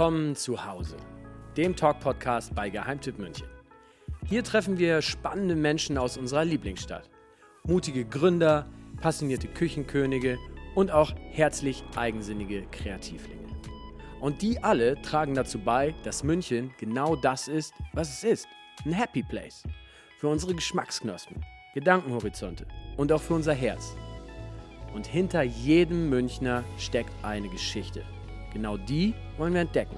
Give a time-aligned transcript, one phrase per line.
[0.00, 0.96] Willkommen zu Hause,
[1.58, 3.46] dem Talk-Podcast bei Geheimtipp München.
[4.26, 7.10] Hier treffen wir spannende Menschen aus unserer Lieblingsstadt.
[7.64, 8.66] Mutige Gründer,
[9.02, 10.38] passionierte Küchenkönige
[10.74, 13.46] und auch herzlich eigensinnige Kreativlinge.
[14.20, 18.48] Und die alle tragen dazu bei, dass München genau das ist, was es ist.
[18.86, 19.64] Ein Happy Place.
[20.16, 22.64] Für unsere Geschmacksknospen, Gedankenhorizonte
[22.96, 23.94] und auch für unser Herz.
[24.94, 28.02] Und hinter jedem Münchner steckt eine Geschichte.
[28.52, 29.96] Genau die wollen wir entdecken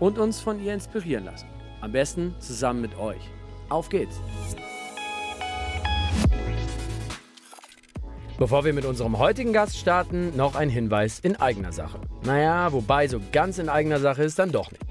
[0.00, 1.46] und uns von ihr inspirieren lassen.
[1.80, 3.20] Am besten zusammen mit euch.
[3.68, 4.20] Auf geht's!
[8.36, 12.00] Bevor wir mit unserem heutigen Gast starten, noch ein Hinweis in eigener Sache.
[12.24, 14.82] Naja, wobei so ganz in eigener Sache ist dann doch nicht.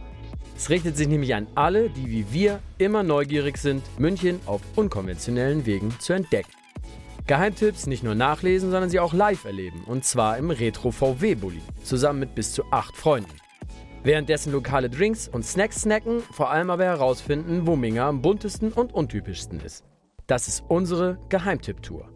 [0.55, 5.65] Es richtet sich nämlich an alle, die wie wir immer neugierig sind, München auf unkonventionellen
[5.65, 6.51] Wegen zu entdecken.
[7.25, 9.83] Geheimtipps nicht nur nachlesen, sondern sie auch live erleben.
[9.85, 13.31] Und zwar im Retro VW-Bulli, zusammen mit bis zu acht Freunden.
[14.03, 18.93] Währenddessen lokale Drinks und Snacks snacken, vor allem aber herausfinden, wo Minga am buntesten und
[18.93, 19.85] untypischsten ist.
[20.27, 22.09] Das ist unsere Geheimtipp-Tour.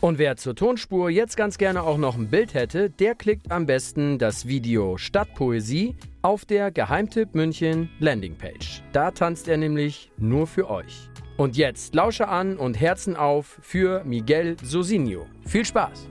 [0.00, 3.66] Und wer zur Tonspur jetzt ganz gerne auch noch ein Bild hätte, der klickt am
[3.66, 8.82] besten das Video Stadtpoesie auf der Geheimtipp München Landingpage.
[8.92, 11.08] Da tanzt er nämlich nur für euch.
[11.36, 15.26] Und jetzt lausche an und Herzen auf für Miguel Sosinho.
[15.44, 16.08] Viel Spaß!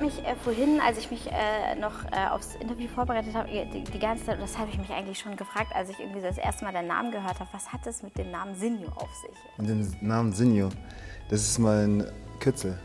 [0.00, 3.98] Mich äh, vorhin, als ich mich äh, noch äh, aufs Interview vorbereitet habe, die, die,
[3.98, 6.72] ganze Zeit, das habe ich mich eigentlich schon gefragt, als ich irgendwie das erste Mal
[6.72, 9.36] den Namen gehört habe, was hat es mit dem Namen Sinjo auf sich?
[9.58, 10.68] Mit dem Namen Sinjo,
[11.28, 12.06] das ist mein
[12.40, 12.72] Kürzel.
[12.72, 12.78] Mhm.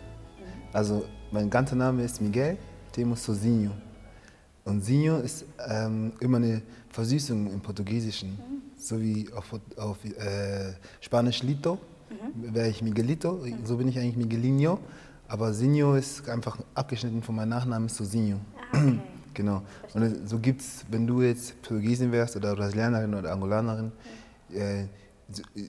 [0.74, 2.58] Also mein ganzer Name ist Miguel
[2.92, 3.72] Temos Sozinho.
[4.66, 8.62] Und Sinho ist ähm, immer eine Versüßung im Portugiesischen, mhm.
[8.78, 11.78] so wie auf, auf äh, Spanisch Lito,
[12.10, 12.54] mhm.
[12.54, 14.80] wäre ich Miguelito, so bin ich eigentlich Miguelinho.
[15.28, 18.38] Aber Sinjo ist einfach abgeschnitten von meinem Nachnamen, ist so Sinjo.
[18.72, 19.00] Ah, okay.
[19.34, 19.62] genau.
[19.94, 23.92] Und so gibt es, wenn du jetzt Portugiesin wärst oder Brasilianerin oder Angolanerin,
[24.54, 24.86] äh,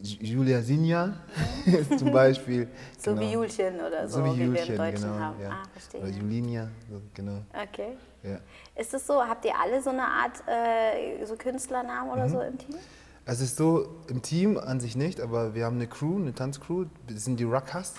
[0.03, 1.15] Julia Sinja
[1.99, 2.69] zum Beispiel.
[2.99, 3.23] so genau.
[3.23, 5.43] wie Julchen oder so, so wie, Julchen, wie wir im Deutschen genau, haben.
[5.43, 5.51] Ja.
[5.51, 6.01] Ah, verstehe.
[6.01, 7.43] Oder Julinia, so, genau.
[7.53, 7.97] Okay.
[8.23, 8.39] Ja.
[8.81, 12.31] Ist es so, habt ihr alle so eine Art äh, so Künstlernamen oder mhm.
[12.31, 12.77] so im Team?
[13.25, 16.87] Es ist so, im Team an sich nicht, aber wir haben eine Crew, eine Tanzcrew,
[17.09, 17.95] das sind die Ruckers.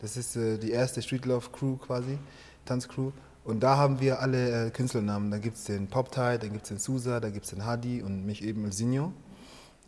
[0.00, 2.18] Das ist äh, die erste Streetlove Crew quasi,
[2.64, 3.12] Tanzcrew.
[3.44, 5.30] Und da haben wir alle äh, Künstlernamen.
[5.30, 8.02] Da gibt es den Poptide, dann gibt es den Susa, da gibt es den Hadi
[8.02, 9.12] und mich eben Sinjo.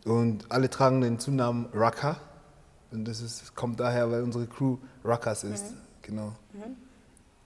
[0.05, 2.17] Und alle tragen den Zunamen Raka.
[2.91, 5.71] Und das ist, kommt daher, weil unsere Crew Rakas ist.
[5.71, 5.77] Mhm.
[6.01, 6.27] Genau.
[6.53, 6.77] Mhm.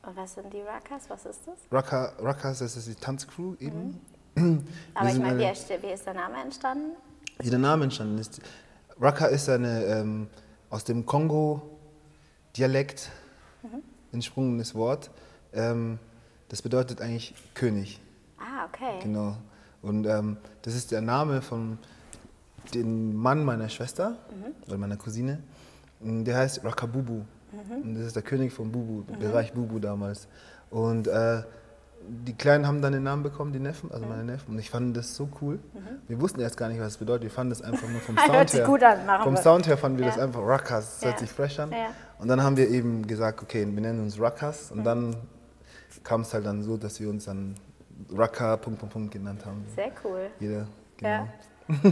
[0.07, 1.09] Und was sind die Rakas?
[1.09, 1.56] Was ist das?
[1.71, 4.00] Raka, Rakas, das ist die Tanzcrew eben.
[4.36, 4.63] Mhm.
[4.94, 6.92] Aber ich meine, wie, wie, ist der Name entstanden?
[7.39, 8.39] Wie der Name entstanden ist.
[9.00, 10.27] Raka ist eine ähm,
[10.69, 11.73] aus dem Kongo
[12.56, 13.10] Dialekt,
[13.64, 13.82] mhm.
[14.12, 15.10] entsprungenes Wort.
[15.54, 16.00] Ähm,
[16.50, 18.00] das bedeutet eigentlich König.
[18.38, 19.00] Ah, okay.
[19.02, 19.38] Genau.
[19.82, 21.78] Und ähm, das ist der Name von
[22.74, 24.68] dem Mann meiner Schwester mhm.
[24.68, 25.40] oder meiner Cousine.
[26.00, 27.24] Der heißt Rakabubu.
[27.54, 27.82] Mhm.
[27.84, 29.20] Und das ist der König von Bubu, mhm.
[29.20, 30.28] Bereich Bubu damals.
[30.70, 31.44] Und äh,
[32.08, 34.54] die Kleinen haben dann den Namen bekommen, die Neffen, also meine Neffen.
[34.54, 35.56] Und ich fand das so cool.
[35.56, 36.02] Mhm.
[36.08, 37.24] Wir wussten erst gar nicht, was es bedeutet.
[37.24, 38.66] Wir fanden das einfach nur vom Sound hört her.
[38.66, 39.42] Gut an, vom wir.
[39.42, 40.12] Sound her fanden wir ja.
[40.12, 40.96] das einfach Ruckas.
[40.96, 41.08] Das ja.
[41.10, 41.72] hört sich fresh an.
[41.72, 41.88] Ja.
[42.20, 44.72] Und dann haben wir eben gesagt, okay, wir nennen uns Ruckas.
[44.72, 44.84] Und mhm.
[44.84, 45.16] dann
[46.04, 47.56] kam es halt dann so, dass wir uns dann
[48.12, 49.66] Rucker Punkt, Punkt, Punkt genannt haben.
[49.76, 50.30] Sehr cool.
[50.40, 50.68] Jeder,
[50.98, 51.10] genau.
[51.10, 51.28] Ja.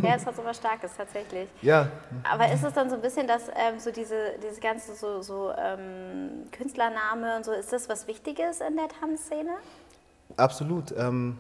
[0.04, 1.50] Ja, es hat so was Starkes tatsächlich.
[1.62, 1.88] Ja.
[2.30, 5.52] Aber ist es dann so ein bisschen, dass ähm, so diese, dieses ganze so, so
[5.58, 9.52] ähm, Künstlername und so, ist das was Wichtiges in der Tanzszene?
[10.38, 10.94] Absolut.
[10.98, 11.38] Ähm,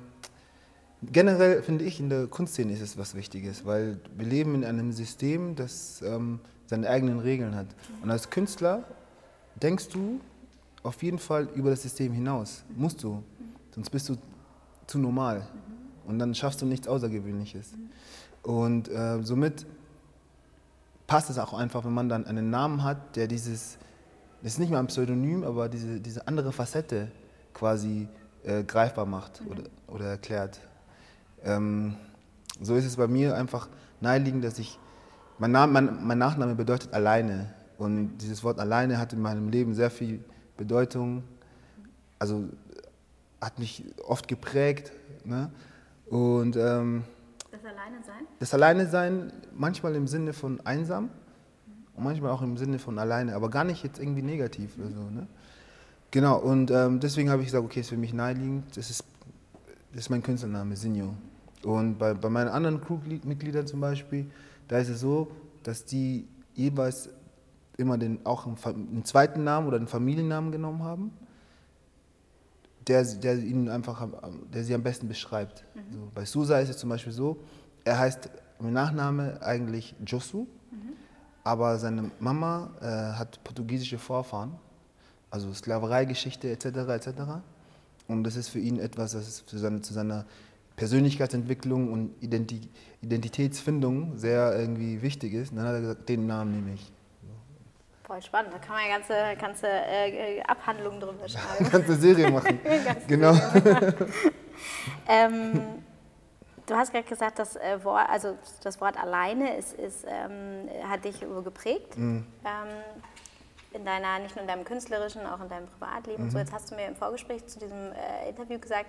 [1.12, 4.92] generell finde ich, in der Kunstszene ist es was Wichtiges, weil wir leben in einem
[4.92, 7.68] System, das ähm, seine eigenen Regeln hat.
[8.02, 8.84] Und als Künstler
[9.62, 10.20] denkst du
[10.84, 12.64] auf jeden Fall über das System hinaus.
[12.76, 13.24] Musst du.
[13.74, 14.18] Sonst bist du
[14.88, 15.48] zu normal.
[16.06, 17.74] Und dann schaffst du nichts Außergewöhnliches.
[18.44, 19.66] Und äh, somit
[21.08, 23.78] passt es auch einfach, wenn man dann einen Namen hat, der dieses,
[24.42, 27.12] das ist nicht mehr ein Pseudonym, aber diese, diese andere Facette
[27.54, 28.08] quasi
[28.44, 30.60] äh, greifbar macht oder, oder erklärt.
[31.44, 31.96] Ähm,
[32.62, 33.68] so ist es bei mir einfach
[34.00, 34.80] naheliegend, dass ich,
[35.40, 37.54] mein, Name, mein, mein Nachname bedeutet alleine.
[37.78, 40.24] Und dieses Wort alleine hat in meinem Leben sehr viel
[40.58, 41.24] Bedeutung,
[42.20, 42.46] also
[43.42, 44.92] hat mich oft geprägt.
[45.24, 45.50] Ne?
[46.08, 47.04] Und ähm,
[47.52, 48.28] Das Alleine sein?
[48.40, 51.10] das Alleine sein, manchmal im Sinne von einsam
[51.96, 55.02] und manchmal auch im Sinne von alleine, aber gar nicht jetzt irgendwie negativ oder so.
[55.10, 55.28] Ne?
[56.12, 59.04] Genau, und ähm, deswegen habe ich gesagt, okay, ist für mich naheliegend, das ist,
[59.94, 61.14] das ist mein Künstlername, Sinjo.
[61.64, 64.30] Und bei, bei meinen anderen Crewmitgliedern zum Beispiel,
[64.68, 65.32] da ist es so,
[65.64, 67.10] dass die jeweils
[67.78, 71.12] immer den, auch einen, einen zweiten Namen oder einen Familiennamen genommen haben,
[72.88, 74.08] der, der ihnen einfach,
[74.54, 75.64] der sie am besten beschreibt.
[75.92, 77.38] So, bei Susa ist es zum Beispiel so,
[77.86, 78.30] er heißt
[78.60, 80.46] mit Nachname eigentlich Josu,
[81.44, 84.54] aber seine Mama äh, hat portugiesische Vorfahren,
[85.32, 86.66] also Sklavereigeschichte etc.
[86.66, 87.08] etc.
[88.08, 90.26] Und das ist für ihn etwas, das für seine, zu seiner
[90.76, 92.62] Persönlichkeitsentwicklung und Identi
[93.04, 95.52] Identitätsfindung sehr irgendwie wichtig ist.
[95.52, 96.92] Und dann hat er gesagt, den Namen nehme ich.
[98.04, 101.70] Voll spannend, da kann man ja ganze, ganze äh, Abhandlungen drüber schreiben.
[101.72, 102.60] Ganze Serie machen.
[103.08, 103.34] genau.
[105.08, 105.62] ähm,
[106.68, 111.06] du hast gerade gesagt, das, äh, Wort, also das Wort alleine ist, ist, ähm, hat
[111.06, 111.96] dich geprägt.
[111.98, 112.26] Ähm,
[113.74, 116.24] in deiner, nicht nur in deinem künstlerischen, auch in deinem Privatleben.
[116.24, 118.88] und So, jetzt hast du mir im Vorgespräch zu diesem äh, Interview gesagt,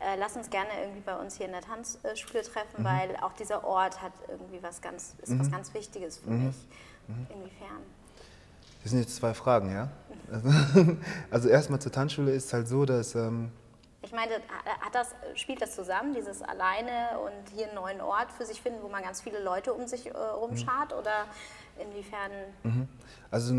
[0.00, 3.64] äh, lass uns gerne irgendwie bei uns hier in der Tanzschule treffen, weil auch dieser
[3.64, 6.56] Ort hat irgendwie was ganz, ist was ganz Wichtiges für mich.
[7.08, 7.82] Inwiefern?
[8.82, 9.88] Das sind jetzt zwei Fragen, ja?
[10.30, 10.48] Also,
[11.30, 13.50] also erstmal zur Tanzschule ist es halt so, dass ähm,
[14.02, 14.34] Ich meine,
[14.80, 18.80] hat das, spielt das zusammen, dieses Alleine und hier einen neuen Ort für sich finden,
[18.82, 20.92] wo man ganz viele Leute um sich äh, rumschart?
[20.92, 21.26] Oder
[21.78, 22.30] inwiefern?
[23.30, 23.54] Also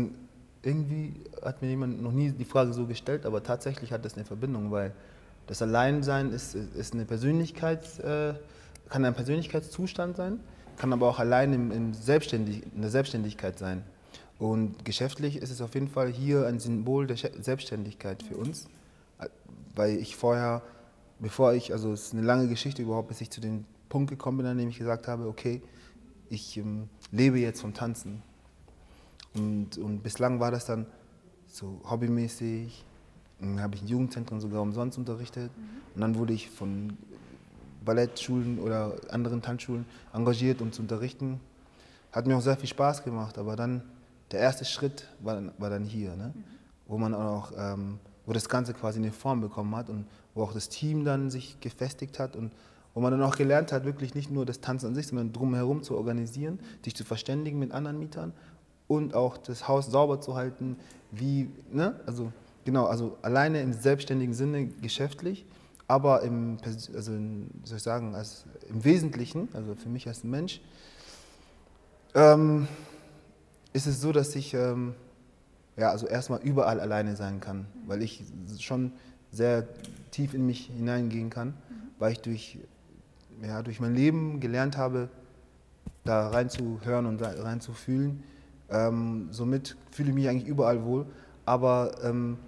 [0.66, 4.24] irgendwie hat mir jemand noch nie die Frage so gestellt, aber tatsächlich hat das eine
[4.24, 4.92] Verbindung, weil
[5.46, 8.34] das Alleinsein ist, ist eine Persönlichkeits, äh,
[8.88, 10.40] kann ein Persönlichkeitszustand sein,
[10.76, 13.84] kann aber auch allein im, im Selbstständig, in der Selbstständigkeit sein.
[14.38, 18.68] Und geschäftlich ist es auf jeden Fall hier ein Symbol der Selbstständigkeit für uns,
[19.74, 20.62] weil ich vorher,
[21.20, 24.38] bevor ich, also es ist eine lange Geschichte überhaupt, bis ich zu dem Punkt gekommen
[24.38, 25.62] bin, an dem ich gesagt habe, okay,
[26.28, 28.22] ich ähm, lebe jetzt vom Tanzen.
[29.36, 30.86] Und, und bislang war das dann
[31.46, 32.84] so hobbymäßig.
[33.40, 35.50] Dann habe ich in Jugendzentren sogar umsonst unterrichtet.
[35.94, 36.96] Und dann wurde ich von
[37.84, 41.40] Ballettschulen oder anderen Tanzschulen engagiert, um zu unterrichten.
[42.12, 43.38] Hat mir auch sehr viel Spaß gemacht.
[43.38, 43.82] Aber dann,
[44.30, 46.32] der erste Schritt war, dann- war dann hier, ne?
[46.88, 50.52] wo man auch, ähm, wo das Ganze quasi eine Form bekommen hat und wo auch
[50.52, 52.52] das Team dann sich gefestigt hat und
[52.94, 55.82] wo man dann auch gelernt hat, wirklich nicht nur das Tanzen an sich, sondern drumherum
[55.82, 58.32] zu organisieren, sich zu verständigen mit anderen Mietern
[58.88, 60.76] und auch das Haus sauber zu halten,
[61.10, 62.00] wie, ne?
[62.06, 62.32] Also
[62.64, 65.46] genau, also alleine im selbstständigen Sinne geschäftlich,
[65.88, 70.60] aber im, also in, soll ich sagen, als, im Wesentlichen, also für mich als Mensch,
[72.14, 72.66] ähm,
[73.72, 74.94] ist es so, dass ich ähm,
[75.76, 78.24] ja, also erstmal überall alleine sein kann, weil ich
[78.58, 78.92] schon
[79.30, 79.66] sehr
[80.10, 81.54] tief in mich hineingehen kann,
[81.98, 82.58] weil ich durch,
[83.42, 85.08] ja, durch mein Leben gelernt habe,
[86.04, 88.22] da reinzuhören und reinzufühlen.
[88.70, 91.06] Ähm, somit fühle ich mich eigentlich überall wohl.
[91.44, 92.38] Aber ähm,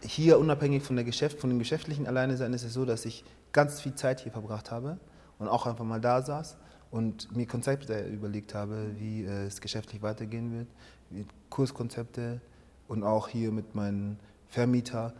[0.00, 3.24] hier unabhängig von, der Geschäft, von dem geschäftlichen Alleine sein ist es so, dass ich
[3.52, 4.98] ganz viel Zeit hier verbracht habe
[5.38, 6.56] und auch einfach mal da saß
[6.90, 10.68] und mir Konzepte überlegt habe, wie äh, es geschäftlich weitergehen wird,
[11.10, 12.40] wie Kurskonzepte
[12.88, 14.16] und auch hier mit meinem
[14.48, 15.14] Vermieter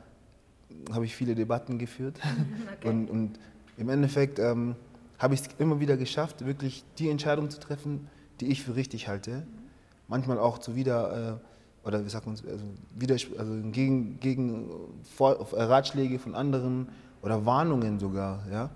[0.93, 2.19] habe ich viele Debatten geführt
[2.85, 3.39] und, und
[3.77, 4.75] im Endeffekt ähm,
[5.19, 8.09] habe ich es immer wieder geschafft, wirklich die Entscheidung zu treffen,
[8.43, 9.47] die ich für richtig halte.
[10.09, 11.41] Manchmal auch zu wieder,
[11.85, 14.69] äh, oder wie sagt man, also, also gegen, gegen
[15.17, 16.89] Vor- äh, Ratschläge von anderen
[17.23, 18.45] oder Warnungen sogar.
[18.51, 18.71] Ja?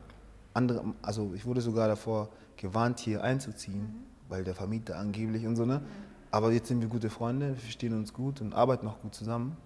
[0.55, 5.67] Andere, also ich wurde sogar davor gewarnt, hier einzuziehen, weil der Vermieter angeblich und so.
[5.67, 5.83] Ne?
[6.31, 9.57] Aber jetzt sind wir gute Freunde, wir verstehen uns gut und arbeiten auch gut zusammen.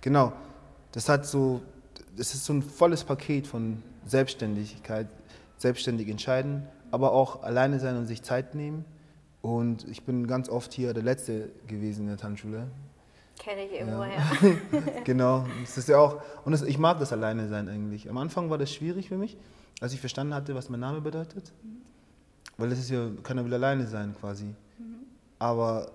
[0.00, 0.32] Genau,
[0.92, 1.62] das hat so,
[2.16, 5.08] das ist so ein volles Paket von Selbstständigkeit,
[5.56, 8.84] selbstständig entscheiden, aber auch alleine sein und sich Zeit nehmen.
[9.42, 12.68] Und ich bin ganz oft hier der Letzte gewesen in der Tanzschule.
[13.38, 14.08] Kenne ich irgendwo Ja.
[14.08, 14.56] her.
[15.04, 18.08] genau, das ist ja auch, und das, ich mag das alleine sein eigentlich.
[18.08, 19.36] Am Anfang war das schwierig für mich,
[19.80, 21.52] als ich verstanden hatte, was mein Name bedeutet.
[22.56, 24.54] Weil das ist ja, kann ja will alleine sein quasi.
[25.40, 25.90] Aber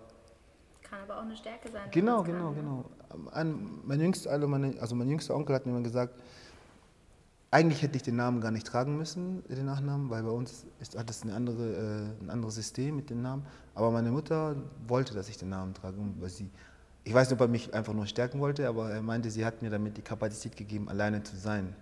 [0.84, 1.84] Kann aber auch eine Stärke sein.
[1.92, 2.56] Genau, genau, ne?
[2.58, 2.86] genau.
[3.32, 6.20] Ein, mein, jüngster, also meine, also mein jüngster Onkel hat mir immer gesagt,
[7.50, 10.98] eigentlich hätte ich den Namen gar nicht tragen müssen, den Nachnamen, weil bei uns ist,
[10.98, 13.46] hat es eine andere, äh, ein anderes System mit dem Namen.
[13.74, 14.56] Aber meine Mutter
[14.88, 16.50] wollte, dass ich den Namen trage, weil sie,
[17.06, 19.62] ich weiß nicht, ob er mich einfach nur stärken wollte, aber er meinte, sie hat
[19.62, 21.74] mir damit die Kapazität gegeben, alleine zu sein.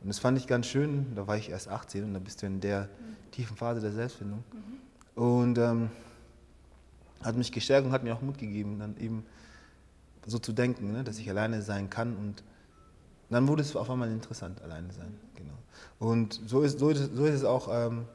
[0.00, 2.46] Und das fand ich ganz schön, da war ich erst 18 und da bist du
[2.46, 2.88] in der
[3.30, 4.42] tiefen Phase der Selbstfindung.
[5.14, 5.90] Und ähm,
[7.22, 9.24] hat mich gestärkt und hat mir auch Mut gegeben, dann eben
[10.26, 12.16] so zu denken, ne, dass ich alleine sein kann.
[12.16, 12.42] Und
[13.30, 15.18] dann wurde es auf einmal interessant, alleine sein.
[15.34, 15.52] Genau.
[15.98, 18.06] Und so ist, so ist, es- so ist es auch ähm,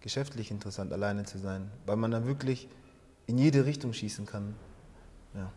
[0.00, 2.68] geschäftlich interessant, alleine zu sein, weil man dann wirklich
[3.26, 4.54] in jede Richtung schießen kann.
[5.34, 5.50] Ja.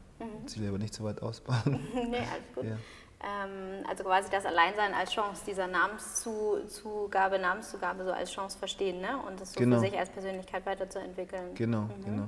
[0.48, 1.80] Ich will aber nicht so weit ausbauen.
[1.94, 2.66] nee, alles gut.
[2.66, 2.78] Ja.
[3.24, 9.18] Ähm, also quasi das Alleinsein als Chance, dieser Namenszugabe, Namenszugabe so als Chance verstehen ne?
[9.28, 9.76] und das so Genau.
[9.78, 11.54] für sich als Persönlichkeit weiterzuentwickeln.
[11.56, 12.28] Genau, genau.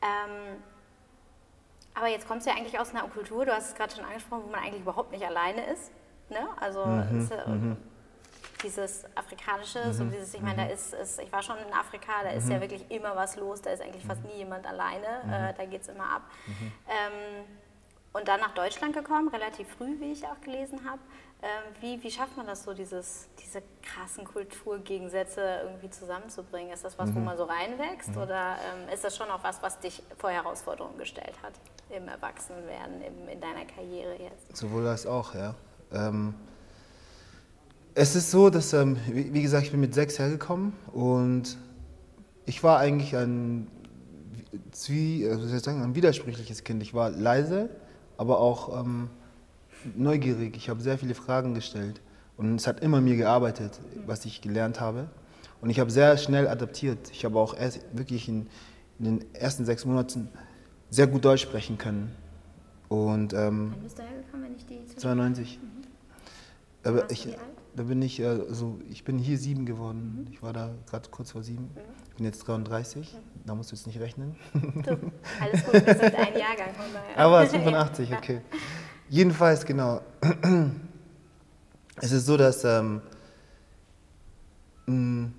[0.00, 0.56] Ähm,
[1.98, 4.44] aber jetzt kommst du ja eigentlich aus einer Kultur, du hast es gerade schon angesprochen,
[4.46, 5.90] wo man eigentlich überhaupt nicht alleine ist.
[6.30, 6.46] Ne?
[6.60, 7.44] Also Mhm, ist, äh,
[8.62, 10.46] dieses Afrikanische, so dieses, ich mhm.
[10.48, 13.36] meine, da ist, ist, ich war schon in Afrika, da ist ja wirklich immer was
[13.36, 14.30] los, da ist eigentlich fast Mhm.
[14.30, 16.22] nie jemand alleine, äh, da geht es immer ab.
[16.88, 17.44] Ähm,
[18.12, 21.00] und dann nach Deutschland gekommen, relativ früh, wie ich auch gelesen habe.
[21.40, 21.48] Ähm,
[21.80, 26.72] wie, wie schafft man das so, dieses, diese krassen Kulturgegensätze irgendwie zusammenzubringen?
[26.72, 27.14] Ist das was, Mhm.
[27.14, 30.98] wo man so reinwächst oder ähm, ist das schon auch was, was dich vor Herausforderungen
[30.98, 31.52] gestellt hat
[31.96, 34.56] im Erwachsenenwerden, im, in deiner Karriere jetzt?
[34.56, 35.54] Sowohl als auch, ja.
[35.92, 36.34] Ähm,
[37.94, 41.56] es ist so, dass, ähm, wie, wie gesagt, ich bin mit sechs hergekommen und
[42.46, 43.70] ich war eigentlich ein,
[44.72, 46.82] Zwie, wie soll ich sagen, ein widersprüchliches Kind.
[46.82, 47.68] Ich war leise,
[48.16, 49.10] aber auch ähm,
[49.96, 50.56] neugierig.
[50.56, 52.00] Ich habe sehr viele Fragen gestellt
[52.36, 55.08] und es hat immer mir gearbeitet, was ich gelernt habe.
[55.60, 57.10] Und ich habe sehr schnell adaptiert.
[57.10, 58.46] Ich habe auch erst wirklich in,
[58.98, 60.28] in den ersten sechs Monaten
[60.90, 62.12] sehr gut Deutsch sprechen können.
[62.88, 65.58] Und ähm, Wann bist du hergekommen, wenn ich die zu 92.
[66.82, 67.40] Warst Aber ich, wie alt?
[67.76, 70.26] da bin ich, äh, so, ich bin hier sieben geworden.
[70.32, 71.70] Ich war da gerade kurz vor sieben.
[72.10, 73.14] Ich bin jetzt 33.
[73.44, 74.36] Da musst du jetzt nicht rechnen.
[74.54, 74.90] Du,
[75.40, 76.70] alles gut, wir sind ein Jahrgang.
[77.16, 78.40] Aber 85, okay.
[79.08, 80.02] Jedenfalls, genau.
[82.00, 82.64] Es ist so, dass.
[82.64, 83.00] Ähm,
[84.86, 85.30] mh,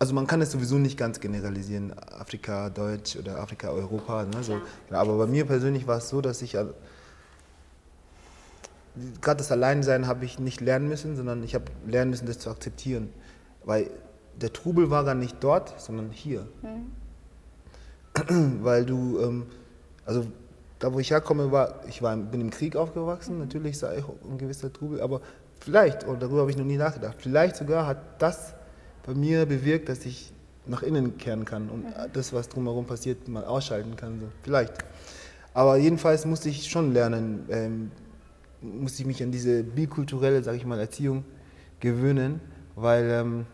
[0.00, 4.24] also man kann es sowieso nicht ganz generalisieren, Afrika, Deutsch oder Afrika, Europa.
[4.24, 4.42] Ne?
[4.42, 4.54] So,
[4.90, 6.64] ja, aber bei mir persönlich war es so, dass ich äh,
[9.20, 12.50] gerade das Alleinsein habe ich nicht lernen müssen, sondern ich habe lernen müssen, das zu
[12.50, 13.10] akzeptieren.
[13.64, 13.90] Weil
[14.40, 16.48] der Trubel war gar nicht dort, sondern hier.
[18.62, 19.46] Weil du, ähm,
[20.06, 20.26] also
[20.80, 24.38] da wo ich herkomme, war, ich war, bin im Krieg aufgewachsen, natürlich sei ich ein
[24.38, 25.20] gewisser Trubel, aber
[25.60, 28.54] vielleicht, und darüber habe ich noch nie nachgedacht, vielleicht sogar hat das
[29.06, 30.32] bei mir bewirkt, dass ich
[30.66, 34.20] nach innen kehren kann und das, was drumherum passiert, mal ausschalten kann.
[34.20, 34.26] So.
[34.42, 34.72] Vielleicht.
[35.52, 37.90] Aber jedenfalls musste ich schon lernen, ähm,
[38.60, 41.24] musste ich mich an diese bikulturelle, sage ich mal, Erziehung
[41.80, 42.40] gewöhnen,
[42.76, 43.46] weil ähm,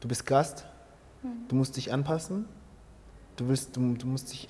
[0.00, 0.64] du bist Gast,
[1.48, 2.44] du musst dich anpassen,
[3.36, 4.48] du, willst, du, du musst dich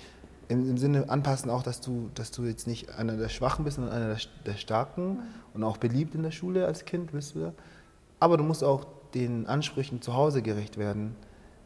[0.49, 3.77] im, im Sinne anpassen auch, dass du, dass du jetzt nicht einer der Schwachen bist,
[3.77, 5.21] sondern einer der, der Starken
[5.53, 7.53] und auch beliebt in der Schule als Kind bist du.
[8.21, 11.15] Aber du musst auch den Ansprüchen zu Hause gerecht werden,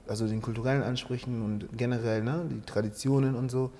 [0.07, 3.71] also den kulturellen Ansprüchen und generell ne, die Traditionen und so.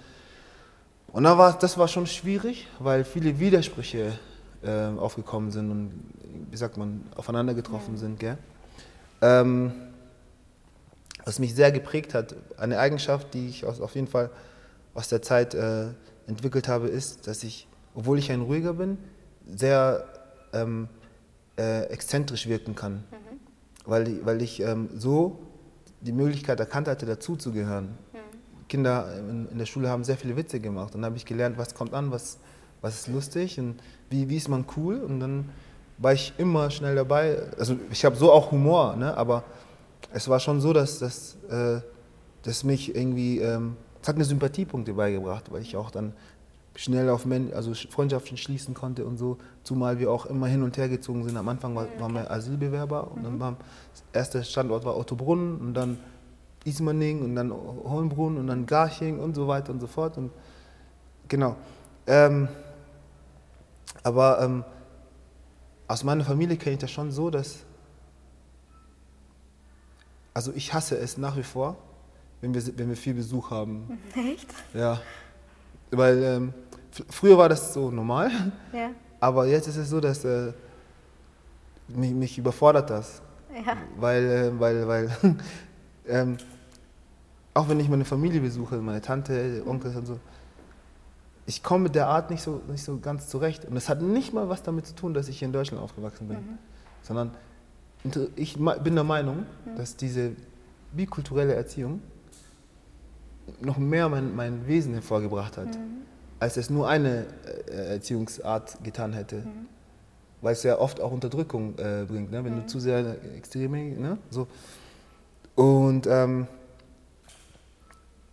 [1.13, 4.19] Und da war, das war schon schwierig, weil viele Widersprüche
[4.63, 5.93] äh, aufgekommen sind und,
[6.51, 8.19] wie sagt man, aufeinander getroffen sind.
[8.21, 8.37] Gell?
[9.23, 9.73] Ähm,
[11.25, 14.31] was mich sehr geprägt hat, eine Eigenschaft, die ich aus, auf jeden Fall
[14.99, 15.87] aus der Zeit äh,
[16.27, 18.99] entwickelt habe, ist, dass ich, obwohl ich ein ruhiger bin,
[19.47, 20.05] sehr
[20.53, 20.89] ähm,
[21.57, 23.05] äh, exzentrisch wirken kann.
[23.87, 25.39] Weil, ich- weil ich ähm, so
[26.01, 27.91] die Möglichkeit erkannt hatte, dazuzugehören.
[28.69, 31.57] Kinder in, in der Schule haben sehr viele Witze gemacht und dann habe ich gelernt,
[31.59, 32.39] was kommt an, was,
[32.83, 33.77] was ist lustig und
[34.11, 35.49] wie, wie ist man cool und dann
[35.99, 37.39] war ich immer schnell dabei.
[37.59, 39.17] Also ich habe so auch Humor, ne?
[39.17, 39.43] aber
[40.13, 41.81] es war schon so, dass das äh,
[42.43, 46.13] dass mich irgendwie, ähm, es hat mir Sympathiepunkte beigebracht, weil ich auch dann
[46.77, 50.77] schnell auf Men also Freundschaften schließen konnte und so, zumal wir auch immer hin und
[50.77, 51.37] her gezogen sind.
[51.37, 53.57] Am Anfang war, waren wir Asylbewerber und dann war
[53.93, 55.99] das erste Standort war Ottobrunn und dann
[56.65, 60.17] Ismaning und dann Hohenbrunn und dann Garching und so weiter und so fort.
[60.19, 60.31] Und
[61.27, 61.57] genau.
[62.07, 62.49] Ähm,
[64.05, 64.65] aber ähm,
[65.89, 67.65] aus meiner Familie kenne ich das schon so, dass
[70.33, 71.77] Also ich hasse es nach wie vor,
[72.41, 73.99] wenn wir, wenn wir viel Besuch haben.
[74.15, 74.49] Echt?
[74.75, 75.01] Ja.
[75.91, 76.53] Weil ähm,
[77.11, 78.31] früher war das so normal,
[78.73, 78.91] Ja.
[79.21, 80.53] aber jetzt ist es so, dass äh,
[81.89, 83.23] mich, mich überfordert das.
[83.67, 83.77] Ja.
[83.99, 85.17] Weil, äh, weil, weil
[86.07, 86.37] ähm,
[87.55, 90.19] auch wenn ich meine Familie besuche, meine Tante, Onkel und so,
[91.47, 93.65] ich komme mit der Art nicht so, nicht so ganz zurecht.
[93.65, 96.29] Und es hat nicht mal was damit zu tun, dass ich hier in Deutschland aufgewachsen
[96.29, 96.37] bin,
[97.03, 97.31] sondern
[98.05, 100.33] inter- ich bin der Meinung, dass diese
[100.93, 102.03] bikulturelle Erziehung
[103.61, 105.69] noch mehr mein, mein Wesen hervorgebracht hat,
[106.41, 107.27] als es nur eine
[107.69, 109.45] äh, Erziehungsart getan hätte.
[110.41, 112.45] Weil es ja oft auch Unterdrückung äh, bringt, ne?
[112.45, 114.19] wenn du zu sehr extreme, ne?
[114.31, 114.47] so.
[115.57, 116.47] Und ähm,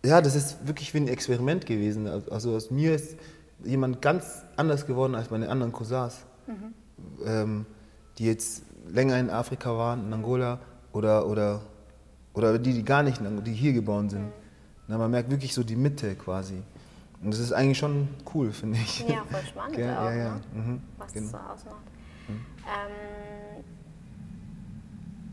[0.04, 2.06] ja, das ist wirklich wie ein Experiment gewesen.
[2.30, 3.16] Also aus mir ist
[3.64, 6.24] jemand ganz anders geworden als meine anderen Cousins,
[7.24, 7.66] ähm,
[8.18, 10.60] die jetzt länger in Afrika waren, in Angola
[10.92, 11.60] oder, oder,
[12.34, 14.26] oder die, die gar nicht, in Angola, die hier geboren sind.
[14.88, 16.62] Na, man merkt wirklich so die Mitte quasi.
[17.22, 19.00] Und das ist eigentlich schon cool, finde ich.
[19.08, 19.96] Ja, voll spannend Gell?
[19.96, 20.34] auch, ja, ja.
[20.34, 20.40] ne?
[20.54, 20.80] Mhm.
[20.98, 21.32] was genau.
[21.32, 21.86] das so ausmacht.
[22.28, 23.64] Ähm,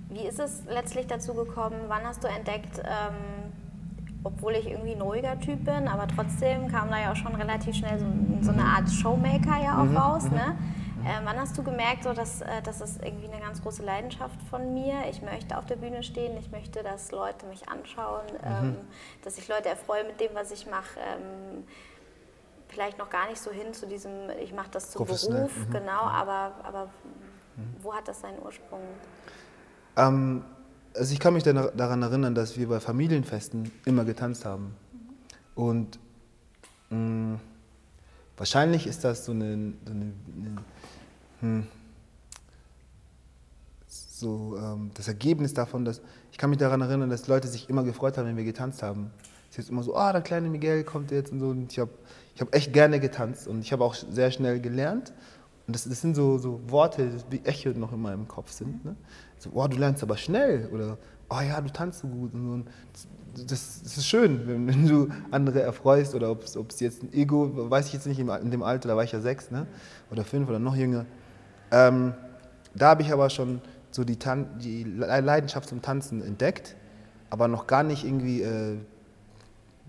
[0.10, 1.76] wie ist es letztlich dazu gekommen?
[1.88, 3.52] Wann hast du entdeckt, ähm,
[4.24, 7.76] obwohl ich irgendwie ein ruhiger Typ bin, aber trotzdem kam da ja auch schon relativ
[7.76, 8.06] schnell so,
[8.42, 10.30] so eine Art Showmaker ja auch raus.
[10.30, 10.56] Ne?
[11.06, 14.42] Ähm, wann hast du gemerkt, so, dass äh, das ist irgendwie eine ganz große Leidenschaft
[14.50, 15.04] von mir?
[15.10, 18.78] Ich möchte auf der Bühne stehen, ich möchte, dass Leute mich anschauen, ähm,
[19.24, 21.00] dass ich Leute erfreue mit dem, was ich mache.
[21.00, 21.66] Ähm,
[22.70, 26.02] vielleicht noch gar nicht so hin zu diesem, ich mache das zum Professionell, Beruf, genau,
[26.02, 26.90] aber, aber
[27.82, 28.82] wo hat das seinen Ursprung?
[29.98, 30.44] Ähm,
[30.96, 34.76] also ich kann mich daran erinnern, dass wir bei Familienfesten immer getanzt haben.
[35.56, 36.00] Und
[36.90, 37.40] mh,
[38.38, 40.56] wahrscheinlich ist das so eine, so, eine, eine
[41.44, 41.68] hm,
[43.86, 46.02] so ähm, das Ergebnis davon, dass
[46.32, 49.12] ich kann mich daran erinnern, dass Leute sich immer gefreut haben, wenn wir getanzt haben.
[49.52, 51.50] Es ist immer so, ah, der kleine Miguel kommt jetzt und so.
[51.50, 51.92] Und ich habe
[52.34, 55.14] ich hab echt gerne getanzt und ich habe auch sehr schnell gelernt.
[55.68, 58.84] Und das, das sind so, so Worte, die Echo noch in meinem Kopf sind.
[58.84, 58.96] Ne?
[59.38, 60.70] So, oh, du lernst aber schnell.
[60.72, 60.98] Oder,
[61.30, 62.34] oh ja, du tanzt so gut.
[62.34, 62.66] Und
[63.36, 66.16] das, das ist schön, wenn, wenn du andere erfreust.
[66.16, 69.04] Oder ob es jetzt ein Ego, weiß ich jetzt nicht, in dem Alter, da war
[69.04, 69.68] ich ja sechs ne?
[70.10, 71.06] oder fünf oder noch jünger.
[71.74, 72.14] Ähm,
[72.76, 73.60] da habe ich aber schon
[73.90, 76.76] so die, Tan die Le- Leidenschaft zum Tanzen entdeckt,
[77.32, 78.78] aber noch gar nicht irgendwie äh,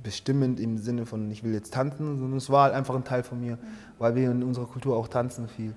[0.02, 3.22] bestimmend im Sinne von, ich will jetzt tanzen, sondern es war halt einfach ein Teil
[3.22, 3.58] von mir,
[3.98, 5.74] weil wir in unserer Kultur auch tanzen viel.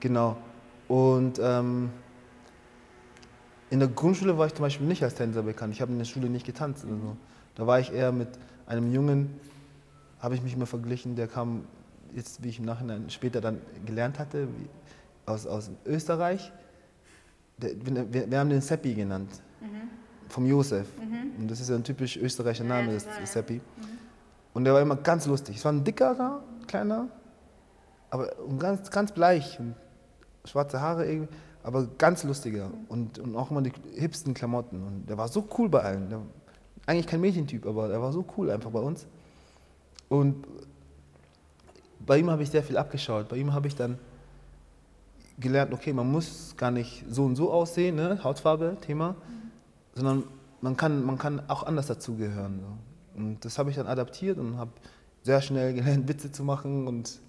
[0.00, 0.36] Genau.
[0.88, 1.90] Und ähm,
[3.70, 5.72] in der Grundschule war ich zum Beispiel nicht als Tänzer bekannt.
[5.72, 7.16] Ich habe in der Schule nicht getanzt oder so.
[7.54, 8.28] Da war ich eher mit
[8.66, 9.40] einem Jungen,
[10.18, 11.64] habe ich mich immer verglichen, der kam
[12.14, 14.46] jetzt, wie ich im Nachhinein später dann gelernt hatte,
[15.26, 16.52] aus, aus Österreich.
[17.58, 17.70] Der,
[18.12, 19.30] wir, wir haben den Seppi genannt,
[20.28, 20.86] vom Josef.
[21.38, 23.60] Und das ist ja ein typisch österreichischer Name, das Seppi.
[24.52, 25.56] Und der war immer ganz lustig.
[25.56, 27.08] Es war ein dickerer, kleiner,
[28.10, 29.74] aber ganz, ganz bleich und
[30.44, 34.82] schwarze Haare irgendwie, aber ganz lustiger und, und auch immer die hipsten Klamotten.
[34.82, 36.08] Und der war so cool bei allen.
[36.08, 36.20] Der,
[36.86, 39.06] eigentlich kein Mädchentyp, aber er war so cool einfach bei uns.
[40.08, 40.46] Und
[42.06, 43.28] bei ihm habe ich sehr viel abgeschaut.
[43.28, 43.98] Bei ihm habe ich dann
[45.38, 48.22] gelernt, okay, man muss gar nicht so und so aussehen, ne?
[48.22, 49.16] Hautfarbe, Thema,
[49.94, 50.24] sondern
[50.60, 52.60] man kann, man kann auch anders dazugehören.
[52.60, 53.20] So.
[53.20, 54.70] Und das habe ich dann adaptiert und habe
[55.22, 57.20] sehr schnell gelernt, Witze zu machen und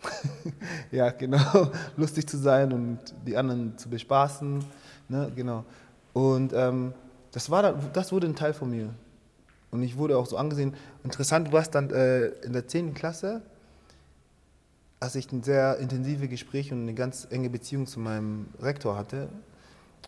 [0.90, 4.64] ja, genau, lustig zu sein und die anderen zu bespaßen.
[5.08, 5.32] Ne?
[5.34, 5.64] Genau.
[6.12, 6.92] Und ähm,
[7.32, 8.94] das, war dann, das wurde ein Teil von mir.
[9.70, 10.74] Und ich wurde auch so angesehen.
[11.04, 12.94] Interessant war es dann äh, in der 10.
[12.94, 13.42] Klasse,
[15.00, 19.28] als ich ein sehr intensive Gespräch und eine ganz enge Beziehung zu meinem Rektor hatte.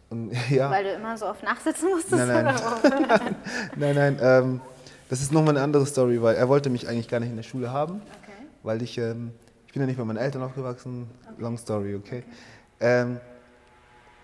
[0.09, 2.16] Und, ja, Weil du immer so oft nachsitzen musstest?
[2.16, 2.46] Nein, nein.
[2.46, 3.35] Oder warum?
[3.76, 4.61] nein, nein, ähm,
[5.09, 7.42] das ist nochmal eine andere Story, weil er wollte mich eigentlich gar nicht in der
[7.42, 8.46] Schule haben, Okay.
[8.62, 9.33] weil ich, ähm,
[9.66, 11.07] ich bin ja nicht bei meinen Eltern aufgewachsen,
[11.38, 12.22] long story, okay.
[12.81, 13.18] Ähm,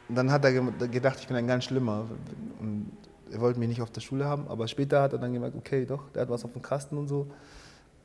[0.08, 2.04] und dann hat er ge- gedacht, ich bin ein ganz Schlimmer
[2.60, 2.90] und
[3.32, 5.84] er wollte mich nicht auf der Schule haben, aber später hat er dann gemerkt, okay,
[5.84, 7.26] doch, der hat was auf dem Kasten und so.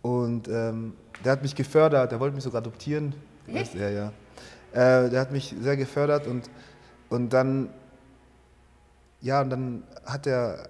[0.01, 3.13] Und ähm, der hat mich gefördert, der wollte mich sogar adoptieren.
[3.47, 3.75] Echt?
[3.75, 4.07] Ja, ja.
[4.71, 6.49] Äh, der hat mich sehr gefördert und,
[7.09, 7.69] und dann,
[9.19, 10.69] ja, und dann hat er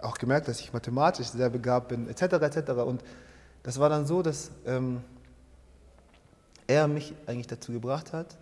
[0.00, 2.70] auch gemerkt, dass ich mathematisch sehr begabt bin, etc., etc.
[2.72, 3.02] Und
[3.62, 5.02] das war dann so, dass ähm,
[6.66, 8.36] er mich eigentlich dazu gebracht hat,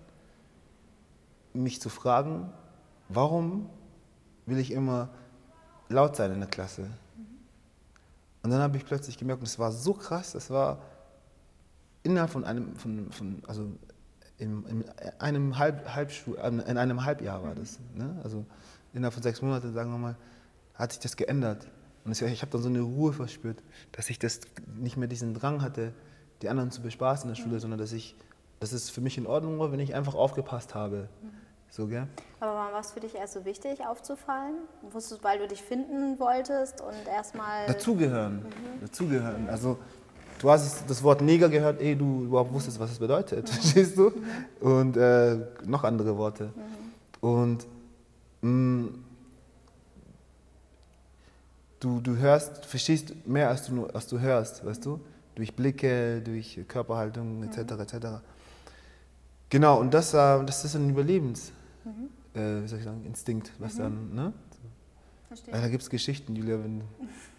[1.53, 2.53] mich zu fragen,
[3.09, 3.71] warum
[4.47, 5.09] will ich immer
[5.89, 6.89] laut sein in der Klasse?
[8.47, 10.79] Und dann habe ich plötzlich gemerkt, und es war so krass, das war
[12.05, 13.73] innerhalb von einem, von, von, also
[14.39, 14.85] in, in
[15.19, 17.81] einem Halb, Halbschul, in einem Halbjahr war das.
[17.97, 18.21] Ne?
[18.23, 18.47] Also
[18.93, 20.17] innerhalb von sechs Monaten, sagen wir mal,
[20.75, 21.67] hat sich das geändert.
[22.05, 24.43] Und ich, habe dann so eine Ruhe verspürt, dass ich das
[24.77, 25.93] nicht mehr diesen Drang hatte,
[26.41, 28.15] die anderen zu bespaßen in der Schule, sondern dass ich,
[28.61, 31.09] dass es für mich in Ordnung war, wenn ich einfach aufgepasst habe.
[31.71, 32.07] So, gell?
[32.41, 34.55] Aber war es für dich erst so wichtig, aufzufallen?
[34.91, 37.67] Wusstest, weil du dich finden wolltest und erstmal.
[37.67, 38.47] Dazugehören.
[38.81, 39.49] Dazugehören.
[39.51, 39.79] Also,
[40.39, 43.49] du hast das Wort Neger gehört, ehe du überhaupt wusstest, was es bedeutet.
[43.49, 44.13] Verstehst du?
[44.61, 46.51] Und äh, noch andere Worte.
[47.21, 47.67] Und
[48.41, 48.89] mh,
[51.81, 55.01] du, du hörst, verstehst mehr, als du, als du hörst, weißt du?
[55.35, 57.73] Durch Blicke, durch Körperhaltung, etc.
[57.81, 58.07] etc.
[59.51, 61.53] Genau, und das, das ist ein Überlebens,
[62.35, 64.33] äh, wie soll ich sagen, Instinkt, was dann, ne?
[65.29, 65.55] Verstehe.
[65.55, 66.83] Ja, da gibt es Geschichten, Julia, wenn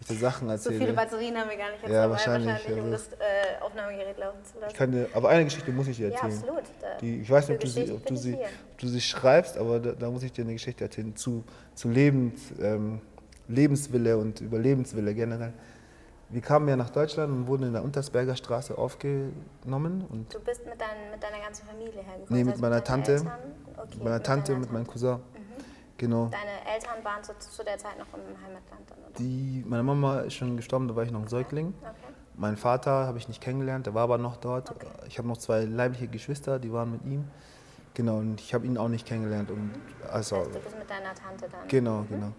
[0.00, 0.78] ich dir Sachen So erzähle.
[0.78, 3.62] viele Batterien haben wir gar nicht jetzt Ja, dabei, wahrscheinlich, wahrscheinlich, um also- das äh,
[3.62, 4.76] Aufnahmegerät laufen zu lassen.
[4.76, 6.32] Kann aber eine Geschichte muss ich dir ja, erzählen.
[6.32, 6.62] absolut.
[6.82, 9.56] Da- Die, ich weiß nicht, ob du, sie, ob, du sie, ob du sie schreibst,
[9.56, 13.00] aber da, da muss ich dir eine Geschichte erzählen zu, zu Lebens, ähm,
[13.48, 15.54] Lebenswille und Überlebenswille generell.
[16.30, 20.64] Wir kamen ja nach Deutschland und wurden in der Untersberger Straße aufgenommen und Du bist
[20.66, 22.26] mit, dein, mit deiner ganzen Familie hergekommen?
[22.28, 23.32] Nee, mit das heißt, meiner deinen Tante.
[23.76, 24.92] Okay, mit meiner Tante, deiner mit meinem Tante.
[24.92, 25.20] Cousin.
[25.98, 26.26] Genau.
[26.26, 29.18] Deine Eltern waren zu, zu der Zeit noch im Heimatland dann, oder?
[29.18, 31.74] Die, meine Mama ist schon gestorben, da war ich noch ein Säugling.
[31.80, 31.90] Okay.
[32.36, 34.70] Meinen Vater habe ich nicht kennengelernt, der war aber noch dort.
[34.70, 34.86] Okay.
[35.08, 37.24] Ich habe noch zwei leibliche Geschwister, die waren mit ihm.
[37.94, 39.50] Genau, und ich habe ihn auch nicht kennengelernt.
[39.50, 39.72] Und
[40.12, 42.08] also, Also du bist mit deiner Tante dann genau, mhm.
[42.08, 42.32] genau.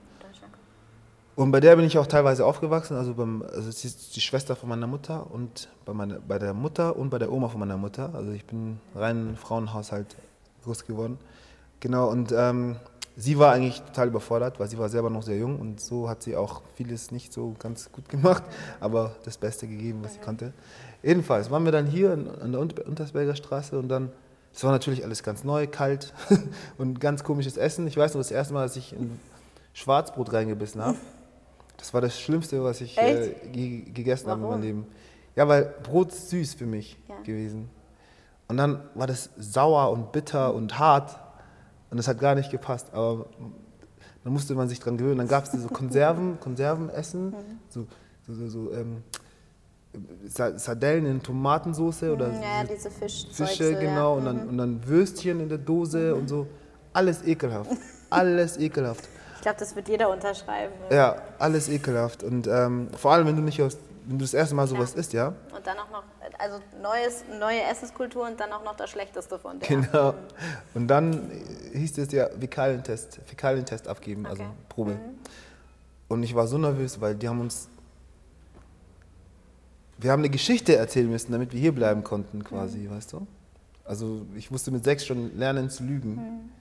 [1.40, 4.58] Und bei der bin ich auch teilweise aufgewachsen, also, beim, also sie ist die Schwester
[4.58, 7.78] von meiner Mutter und bei, meiner, bei der Mutter und bei der Oma von meiner
[7.78, 8.14] Mutter.
[8.14, 10.18] Also ich bin rein Frauenhaushalt
[10.66, 11.18] groß geworden.
[11.80, 12.76] Genau, und ähm,
[13.16, 16.24] sie war eigentlich total überfordert, weil sie war selber noch sehr jung und so hat
[16.24, 18.44] sie auch vieles nicht so ganz gut gemacht,
[18.82, 20.52] aber das Beste gegeben, was sie konnte.
[21.04, 24.12] Jedenfalls waren wir dann hier an der Unter- Untersberger Straße und dann,
[24.54, 26.14] es war natürlich alles ganz neu, kalt
[26.78, 27.88] und ganz komisches Essen.
[27.88, 29.18] Ich weiß noch, das erste Mal, dass ich in
[29.72, 30.98] Schwarzbrot reingebissen habe.
[31.80, 34.60] Das war das Schlimmste, was ich äh, ge gegessen habe in Warum?
[34.60, 34.86] meinem Leben.
[35.36, 37.16] Ja, weil Brot ist süß für mich Ja.
[37.24, 37.70] gewesen.
[38.48, 41.18] Und dann war das sauer und bitter und hart
[41.90, 42.88] und das hat gar nicht gepasst.
[42.94, 43.28] Aber
[44.24, 45.20] dann musste man sich dran gewöhnen.
[45.20, 47.34] Dann gab es diese Konserven, Konservenessen,
[47.70, 47.88] so,
[48.28, 49.04] so, so, so ähm,
[50.28, 54.58] Sa- Sardellen in Tomatensauce oder Mhm, Ja, diese diese Fisch Fische, genau, und, dann, und
[54.58, 56.46] dann Würstchen in der Dose und so.
[56.94, 57.72] Alles ekelhaft.
[58.10, 59.08] Alles ekelhaft.
[59.40, 60.74] Ich glaube, das wird jeder unterschreiben.
[60.92, 62.24] Ja, alles ekelhaft.
[62.24, 65.14] Und ähm, vor allem, wenn du nicht aus, wenn du das erste Mal sowas isst,
[65.14, 65.30] ja?
[65.56, 66.04] Und dann auch noch,
[66.38, 69.70] also neues, neue Essenskultur und dann auch noch das Schlechteste von der.
[69.70, 70.14] Genau.
[70.74, 71.32] Und dann
[71.72, 74.52] hieß es ja Fäkalientest, Fäkalientest abgeben, also Okay.
[74.68, 75.00] Probe.
[76.10, 77.70] Und ich war so nervös, weil die haben uns,
[80.00, 83.26] wir haben eine Geschichte erzählen müssen, damit wir hier bleiben konnten, quasi, weißt du?
[83.86, 86.52] Also ich musste mit sechs schon lernen zu lügen.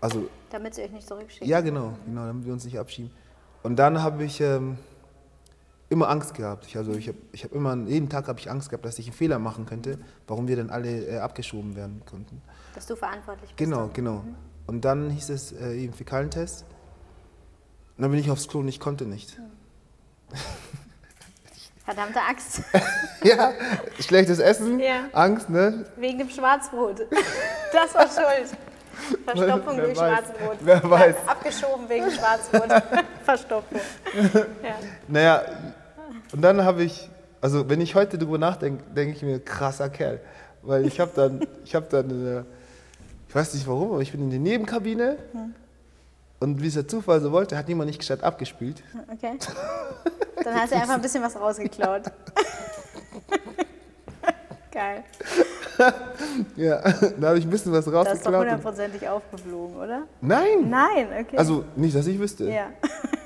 [0.00, 1.48] Also Damit sie euch nicht zurückschicken.
[1.48, 3.10] Ja, genau, genau, damit wir uns nicht abschieben.
[3.62, 4.78] Und dann habe ich ähm,
[5.88, 6.66] immer Angst gehabt.
[6.66, 9.06] Ich, also ich habe ich hab immer, jeden Tag habe ich Angst gehabt, dass ich
[9.06, 12.40] einen Fehler machen könnte, warum wir dann alle äh, abgeschoben werden konnten.
[12.74, 13.58] Dass du verantwortlich bist.
[13.58, 13.92] Genau, dann.
[13.92, 14.24] genau.
[14.66, 16.64] Und dann hieß es äh, eben Fäkalentest.
[17.96, 19.38] Und dann bin ich aufs Klo und ich konnte nicht.
[21.84, 22.62] Verdammte Axt.
[23.24, 23.52] ja,
[23.98, 25.08] schlechtes Essen, Ja.
[25.12, 25.84] Angst, ne?
[25.96, 27.00] Wegen dem Schwarzbrot.
[27.72, 28.56] Das war schuld.
[29.24, 30.18] Verstopfung Wer durch weiß.
[30.18, 30.56] Schwarzbrot.
[30.60, 31.16] Wer weiß.
[31.26, 32.82] Abgeschoben wegen Schwarzbrot.
[33.24, 33.80] Verstopfung.
[34.62, 34.74] Ja.
[35.08, 35.42] Naja,
[36.32, 37.08] und dann habe ich,
[37.40, 40.20] also wenn ich heute drüber nachdenke, denke ich mir, krasser Kerl.
[40.62, 42.44] Weil ich habe dann, ich habe dann, in der,
[43.28, 45.16] ich weiß nicht warum, aber ich bin in die Nebenkabine
[46.40, 48.82] und wie es der Zufall so wollte, hat jemand nicht gescheit abgespült.
[49.12, 49.38] Okay.
[50.44, 52.02] Dann hast du einfach ein bisschen was rausgeklaut.
[54.72, 55.04] Geil.
[56.56, 56.80] Ja,
[57.18, 58.34] da habe ich ein bisschen was Das ist doch rausgeklaut.
[58.34, 60.02] und- hundertprozentig aufgeflogen, oder?
[60.20, 60.68] Nein!
[60.68, 61.36] Nein, okay.
[61.36, 62.44] Also nicht, dass ich wüsste.
[62.50, 62.66] ja.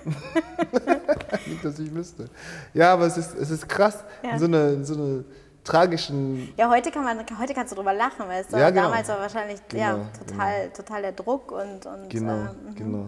[1.46, 2.28] Nicht, dass ich wüsste.
[2.72, 4.30] Ja, aber es ist, es ist krass, Ja.
[4.30, 5.24] in so eine, in so eine
[5.64, 8.56] tragischen ja, heute, kann man, heute kannst du drüber lachen, weißt du?
[8.56, 8.82] Ja, genau.
[8.84, 13.06] Damals war wahrscheinlich ja, Genau, total, total der Druck und, und Genau, ähm, genau.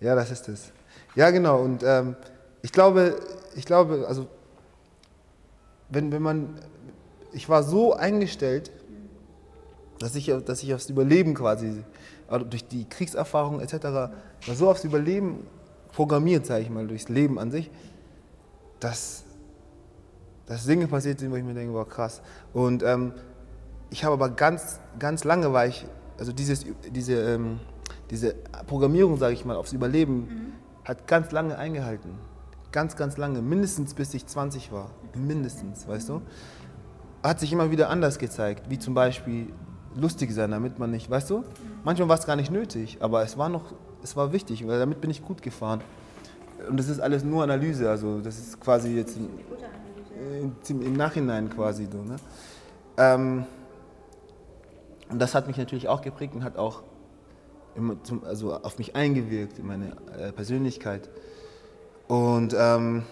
[0.00, 0.72] Ja, das ist es.
[1.14, 1.60] Ja, genau.
[1.60, 2.14] Und ähm,
[2.62, 3.16] ich glaube,
[3.56, 4.26] ich glaube, also
[5.88, 6.54] wenn, wenn man,
[7.34, 8.70] ich war so eingestellt,
[9.98, 11.82] dass ich, dass ich aufs Überleben quasi,
[12.28, 14.12] also durch die Kriegserfahrung etc., war
[14.54, 15.46] so aufs Überleben
[15.92, 17.70] programmiert, sage ich mal, durchs Leben an sich,
[18.80, 19.24] dass,
[20.46, 22.22] dass Dinge passiert sind, wo ich mir denke, wow, krass.
[22.52, 23.12] Und ähm,
[23.90, 25.86] ich habe aber ganz, ganz lange war ich,
[26.18, 27.60] also dieses, diese, ähm,
[28.10, 28.34] diese
[28.66, 32.10] Programmierung, sage ich mal, aufs Überleben, hat ganz lange eingehalten.
[32.72, 33.40] Ganz, ganz lange.
[33.40, 34.90] Mindestens bis ich 20 war.
[35.14, 36.22] Mindestens, weißt du?
[37.24, 38.68] Hat sich immer wieder anders gezeigt.
[38.68, 39.50] Wie zum Beispiel
[39.96, 41.42] lustig sein, damit man nicht, weißt du?
[41.82, 45.00] Manchmal war es gar nicht nötig, aber es war noch, es war wichtig, weil damit
[45.00, 45.80] bin ich gut gefahren.
[46.68, 49.16] Und das ist alles nur Analyse, also das ist quasi jetzt
[50.68, 52.02] im, im, Nachhinein quasi so.
[52.02, 52.16] Ne?
[52.98, 53.46] Ähm,
[55.08, 56.82] und das hat mich natürlich auch geprägt und hat auch
[58.02, 61.08] zum, also auf mich eingewirkt, in meine äh, Persönlichkeit.
[62.06, 63.04] Und, ähm,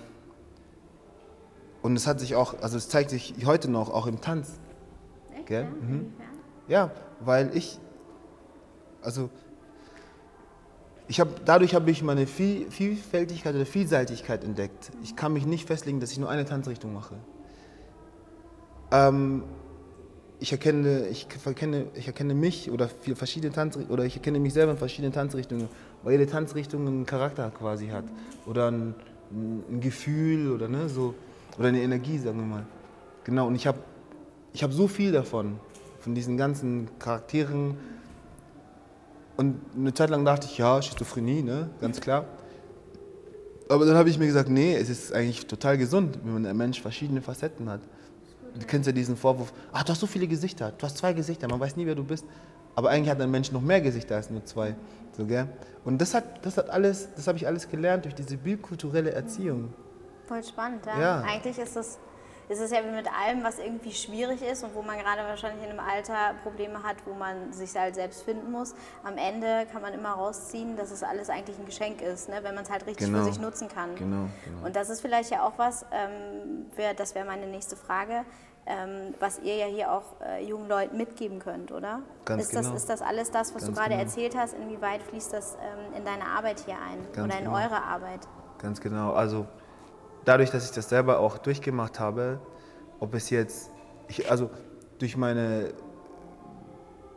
[1.83, 4.61] und es hat sich auch, also es zeigt sich heute noch, auch im Tanz.
[5.37, 5.47] Echt?
[5.47, 5.65] Gell?
[5.65, 5.87] Ja?
[5.87, 6.13] Mhm.
[6.69, 6.91] Ja,
[7.21, 7.79] weil ich,
[9.03, 9.29] also
[11.09, 14.93] ich habe, dadurch habe ich meine Viel, Vielfältigkeit oder Vielseitigkeit entdeckt.
[15.03, 17.17] Ich kann mich nicht festlegen, dass ich nur eine Tanzrichtung mache.
[18.93, 19.43] Ähm,
[20.39, 24.73] ich erkenne, ich verkenne, ich erkenne mich oder verschiedene Tanz oder ich erkenne mich selber
[24.73, 25.69] in verschiedenen Tanzrichtungen,
[26.03, 28.05] weil jede Tanzrichtung einen Charakter quasi hat
[28.47, 28.95] oder ein,
[29.31, 31.15] ein Gefühl oder ne, so
[31.59, 32.67] oder eine Energie, sagen wir mal.
[33.25, 33.47] Genau.
[33.47, 33.79] Und ich habe,
[34.53, 35.59] ich habe so viel davon,
[36.01, 37.77] von diesen ganzen Charakteren.
[39.37, 42.27] Und eine Zeit lang dachte ich, ja, Schizophrenie, ne, ganz klar.
[43.69, 46.83] Aber dann habe ich mir gesagt, nee, es ist eigentlich total gesund, wenn ein Mensch
[46.83, 47.81] verschiedene Facetten hat.
[48.59, 51.49] Du kennst ja diesen Vorwurf, ach, du hast so viele Gesichter, du hast zwei Gesichter,
[51.49, 52.27] man weiß nie, wer du bist.
[52.75, 54.75] Aber eigentlich hat ein Mensch noch mehr Gesichter als nur zwei.
[55.17, 55.49] So, gell?
[55.85, 59.73] Und das hat, das hat das habe ich alles gelernt durch diese bikulturelle Erziehung.
[60.33, 60.99] Voll spannend, ja.
[60.99, 61.25] Ja.
[61.29, 61.99] Eigentlich ist es,
[62.49, 65.63] ist es ja wie mit allem, was irgendwie schwierig ist und wo man gerade wahrscheinlich
[65.63, 68.75] in einem Alter Probleme hat, wo man sich halt selbst finden muss.
[69.05, 72.37] Am Ende kann man immer rausziehen, dass es alles eigentlich ein Geschenk ist, ne?
[72.41, 73.19] wenn man es halt richtig Genau.
[73.19, 73.95] für sich nutzen kann.
[73.97, 74.65] Genau, genau.
[74.65, 78.25] Und das ist vielleicht ja auch was, ähm, wär, das wäre meine nächste Frage,
[78.65, 82.01] ähm, was ihr ja hier auch äh, jungen Leuten mitgeben könnt, oder?
[82.25, 82.77] Ganz ist, das, genau.
[82.77, 84.03] ist das alles das, was du Ganz gerade genau.
[84.03, 84.55] erzählt hast?
[84.55, 87.57] Inwieweit fließt das ähm, in deine Arbeit hier ein Ganz oder in genau.
[87.57, 88.21] eure Arbeit?
[88.59, 89.13] Ganz genau.
[89.13, 89.47] Also
[90.25, 92.41] dadurch, dass ich das selber auch durchgemacht habe,
[93.01, 93.71] ob es jetzt,
[94.09, 94.51] ich, also
[94.99, 95.73] durch meine,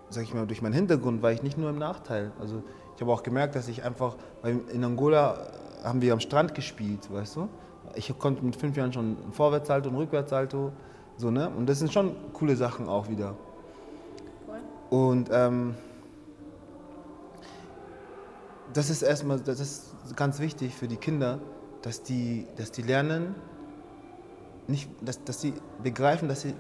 [0.10, 2.32] sag ich mal, durch meinen Hintergrund war ich nicht nur im Nachteil.
[2.40, 2.64] Also
[2.96, 5.38] ich habe auch gemerkt, dass ich einfach, weil in Angola
[5.84, 7.50] haben wir am Strand gespielt, weißt du?
[7.94, 10.72] Ich konnte mit fünf Jahren schon ein Vorwärtssalto und Rückwärtssalto,
[11.18, 11.50] so ne?
[11.50, 13.36] Und das sind schon coole Sachen auch wieder.
[14.90, 15.76] Und ähm,
[18.74, 21.40] das ist erstmal, das ist ganz wichtig für die Kinder,
[21.86, 23.36] dass die, dass die lernen,
[24.68, 26.56] nicht, dass, dass sie begreifen, dass sie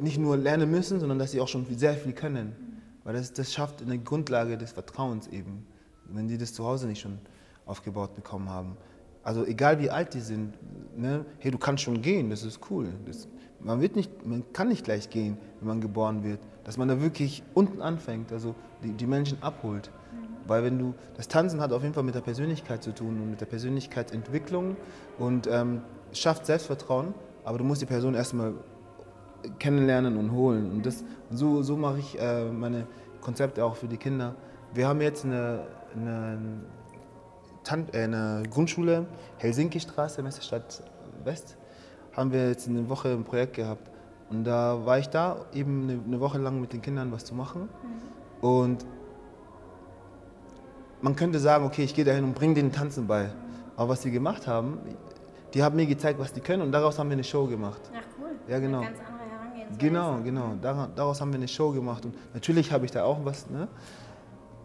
[0.00, 2.82] nicht nur lernen müssen, sondern dass sie auch schon sehr viel können.
[3.04, 5.64] Weil das, das schafft eine Grundlage des Vertrauens eben,
[6.06, 7.20] wenn die das zu Hause nicht schon
[7.64, 8.76] aufgebaut bekommen haben.
[9.22, 10.54] Also egal wie alt die sind,
[10.96, 11.24] ne?
[11.38, 12.88] hey, du kannst schon gehen, das ist cool.
[13.06, 13.28] Das,
[13.60, 16.40] man, wird nicht, man kann nicht gleich gehen, wenn man geboren wird.
[16.64, 19.92] Dass man da wirklich unten anfängt, also die, die Menschen abholt.
[20.50, 23.30] Weil wenn du, das Tanzen hat auf jeden Fall mit der Persönlichkeit zu tun und
[23.30, 24.76] mit der Persönlichkeitsentwicklung
[25.16, 25.82] und ähm,
[26.12, 28.54] schafft Selbstvertrauen, aber du musst die Person erstmal
[29.60, 30.72] kennenlernen und holen.
[30.72, 32.88] Und, das, so, so mache ich äh, meine
[33.20, 34.34] Konzepte auch für die Kinder.
[34.74, 36.38] Wir haben jetzt eine, eine,
[37.62, 39.06] Tan äh, eine Grundschule,
[39.38, 40.82] Helsinki-Straße, Messestadt
[41.22, 41.58] West,
[42.16, 43.88] haben wir jetzt eine Woche ein Projekt gehabt.
[44.30, 47.36] Und da war ich da, eben eine, eine Woche lang mit den Kindern was zu
[47.36, 47.68] machen.
[48.40, 48.84] Und
[51.02, 53.30] man könnte sagen, okay, ich gehe dahin und bringe denen Tanzen bei.
[53.76, 54.78] Aber was sie gemacht haben,
[55.54, 57.80] die haben mir gezeigt, was die können und daraus haben wir eine Show gemacht.
[57.92, 58.30] Ach cool.
[58.48, 58.80] Ja, genau.
[58.80, 59.78] Eine ganz andere Herangehensweise.
[59.78, 60.54] Genau, genau.
[60.60, 62.04] Dara- Daraus haben wir eine Show gemacht.
[62.04, 63.68] Und natürlich habe ich da auch was, ne?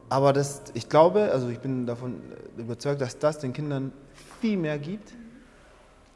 [0.08, 2.22] Aber das, ich glaube, also ich bin davon
[2.58, 3.92] überzeugt, dass das den Kindern
[4.40, 5.14] viel mehr gibt,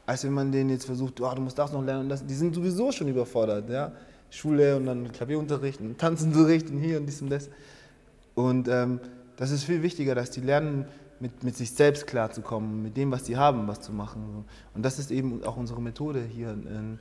[0.06, 2.24] als wenn man denen jetzt versucht, oh, du musst das noch lernen und das.
[2.24, 3.90] Die sind sowieso schon überfordert, ja.
[4.30, 7.50] Schule und dann Klavierunterricht und Tanzunterricht und hier und dies und das.
[8.36, 9.00] Und ähm,
[9.40, 10.84] das ist viel wichtiger, dass die lernen,
[11.18, 14.44] mit, mit sich selbst klarzukommen, mit dem, was sie haben, was zu machen.
[14.74, 16.98] Und das ist eben auch unsere Methode hier in,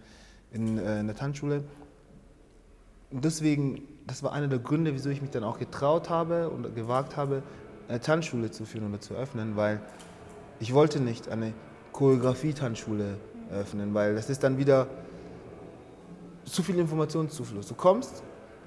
[0.53, 1.65] in, äh, in der Tanzschule.
[3.11, 6.75] Und deswegen, das war einer der Gründe, wieso ich mich dann auch getraut habe und
[6.75, 7.43] gewagt habe,
[7.89, 9.81] eine Tanzschule zu führen oder zu öffnen, weil
[10.61, 11.53] ich wollte nicht eine
[11.91, 13.17] Choreografie-Tanzschule
[13.51, 14.87] öffnen, weil das ist dann wieder
[16.45, 17.67] zu viel Informationszufluss.
[17.67, 18.23] Du kommst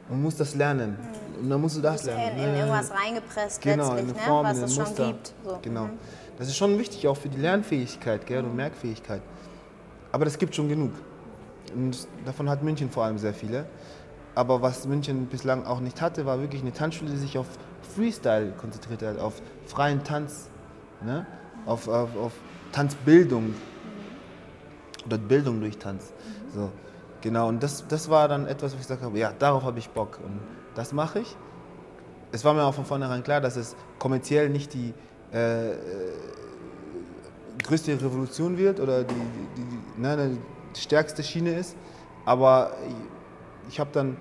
[0.08, 0.96] und musst das lernen.
[1.40, 2.38] Und dann musst du das Bist in, lernen.
[2.38, 4.26] in irgendwas reingepresst Genau, letztlich, in eine ne?
[4.26, 5.06] Form, was in es schon Muster.
[5.06, 5.32] gibt.
[5.44, 5.58] So.
[5.62, 5.84] Genau.
[5.84, 5.98] Mhm.
[6.38, 9.22] Das ist schon wichtig auch für die Lernfähigkeit gell, und Merkfähigkeit.
[10.10, 10.92] Aber das gibt schon genug.
[11.74, 13.66] Und davon hat München vor allem sehr viele.
[14.34, 17.46] Aber was München bislang auch nicht hatte, war wirklich eine Tanzschule, die sich auf
[17.94, 20.48] Freestyle konzentriert hat, auf freien Tanz,
[21.04, 21.26] ne?
[21.66, 22.32] auf, auf, auf
[22.72, 23.54] Tanzbildung
[25.04, 26.12] oder Bildung durch Tanz.
[26.54, 26.70] So,
[27.22, 29.88] genau, und das, das war dann etwas, wo ich gesagt habe, ja, darauf habe ich
[29.88, 30.40] Bock und
[30.74, 31.36] das mache ich.
[32.32, 34.92] Es war mir auch von vornherein klar, dass es kommerziell nicht die
[35.32, 35.76] äh, äh,
[37.62, 40.38] größte Revolution wird oder die, die, die, ne,
[40.74, 41.76] die stärkste Schiene ist,
[42.24, 44.16] aber ich, ich habe dann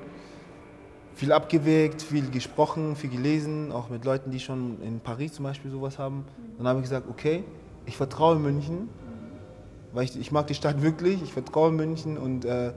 [1.16, 5.70] viel abgewegt, viel gesprochen, viel gelesen, auch mit Leuten, die schon in Paris zum Beispiel
[5.70, 6.26] sowas haben.
[6.58, 7.44] Dann habe ich gesagt, okay,
[7.86, 8.90] ich vertraue München,
[9.94, 12.72] weil ich, ich mag die Stadt wirklich, ich vertraue München und äh,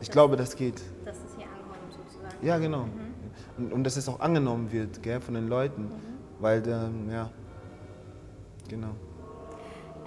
[0.00, 0.80] ich glaube, das geht.
[1.04, 2.46] Dass es hier ankommt sozusagen.
[2.46, 2.84] Ja, genau.
[2.84, 3.10] Mhm.
[3.58, 5.90] Und, und dass es auch angenommen wird gell, von den Leuten, mhm.
[6.38, 7.30] weil, ähm, ja,
[8.68, 8.94] genau.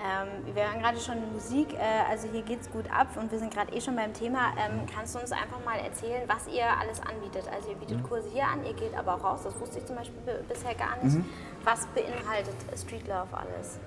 [0.04, 3.40] Ähm, wir hören gerade schon Musik, äh, also hier geht es gut ab und wir
[3.40, 4.52] sind gerade eh schon beim Thema.
[4.58, 7.50] Ähm, kannst du uns einfach mal erzählen, was ihr alles anbietet?
[7.56, 8.04] Also ihr bietet mhm.
[8.04, 11.02] Kurse hier an, ihr geht aber auch raus, das wusste ich zum Beispiel bisher gar
[11.02, 11.16] nicht.
[11.16, 11.26] Mhm.
[11.64, 13.80] Was beinhaltet Street Love alles?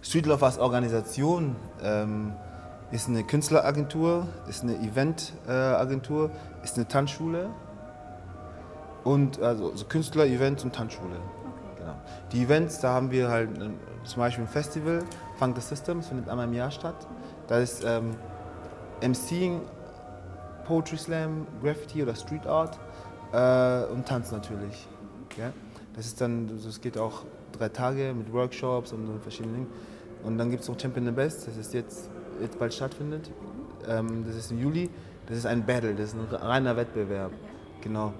[0.00, 2.32] Street Love als Organisation ähm,
[2.92, 7.48] ist eine Künstleragentur, ist eine Eventagentur, äh, ist eine Tanzschule
[9.02, 11.16] und also, also Künstler, Events und Tanzschule.
[11.16, 11.80] Okay.
[11.80, 11.94] Genau.
[12.32, 13.70] Die Events, da haben wir halt äh,
[14.04, 15.02] zum Beispiel ein Festival,
[15.38, 17.06] Funk the System, das findet einmal im Jahr statt.
[17.48, 18.14] Da ist ähm,
[19.00, 19.62] MCing,
[20.64, 22.78] Poetry Slam, Graffiti oder Street Art
[23.32, 24.86] äh, und Tanz natürlich.
[25.38, 25.50] Ja?
[25.96, 29.66] Das ist dann, das geht auch drei Tage mit Workshops und verschiedenen Dingen.
[30.22, 32.08] Und dann gibt es noch Champion the Best, das ist jetzt,
[32.40, 33.30] jetzt bald stattfindet.
[33.88, 34.90] Ähm, das ist im Juli.
[35.26, 37.30] Das ist ein Battle, das ist ein reiner Wettbewerb.
[37.80, 38.12] Genau.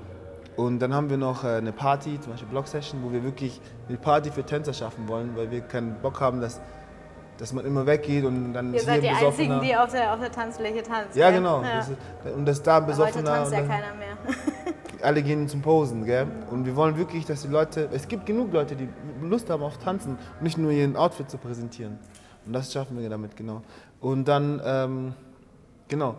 [0.56, 3.60] Und dann haben wir noch äh, eine Party, zum Beispiel Block Session, wo wir wirklich
[3.88, 6.60] eine Party für Tänzer schaffen wollen, weil wir keinen Bock haben, dass,
[7.38, 10.20] dass man immer weggeht und dann Ihr ist seid die Einzigen, die auf der, auf
[10.20, 11.18] der Tanzfläche tanzen.
[11.18, 11.62] Ja, genau.
[11.62, 11.76] Ja.
[11.76, 11.98] Das ist,
[12.36, 13.30] und das da besoffener.
[13.30, 14.16] Heute tanzt ja keiner mehr.
[15.02, 16.26] alle gehen zum Posen, gell?
[16.50, 18.88] Und wir wollen wirklich, dass die Leute, es gibt genug Leute, die
[19.22, 21.98] Lust haben auf Tanzen, nicht nur ihren Outfit zu präsentieren.
[22.46, 23.62] Und das schaffen wir damit, genau.
[24.00, 25.14] Und dann, ähm,
[25.88, 26.16] genau,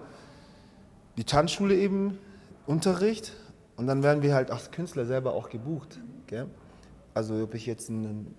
[1.18, 2.18] die Tanzschule eben,
[2.66, 3.34] Unterricht,
[3.76, 6.00] und dann werden wir halt als Künstler selber auch gebucht.
[6.28, 6.48] Gell?
[7.14, 8.34] Also ob ich jetzt einen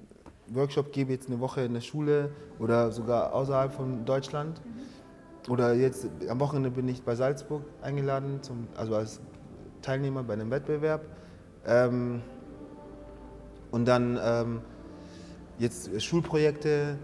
[0.49, 4.61] Workshop gebe, jetzt eine Woche in der Schule oder sogar außerhalb von Deutschland.
[5.49, 9.21] Oder jetzt am Wochenende bin ich bei Salzburg eingeladen, zum, also als
[9.83, 11.05] Teilnehmer bei einem Wettbewerb.
[11.67, 12.23] Ähm,
[13.71, 14.61] und dann ähm,
[15.59, 16.97] jetzt Schulprojekte.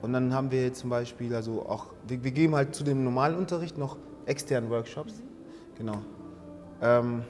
[0.00, 3.02] Und dann haben wir jetzt zum Beispiel, also auch, wir, wir geben halt zu dem
[3.04, 5.22] normalen Unterricht noch externen Workshops.
[5.76, 5.98] Genau.
[6.80, 7.22] Ähm,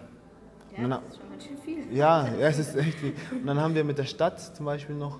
[0.77, 1.97] ja, das ist schon ganz schön viel.
[1.97, 3.15] Ja, ja, es ist echt viel.
[3.33, 5.19] Und dann haben wir mit der Stadt zum Beispiel noch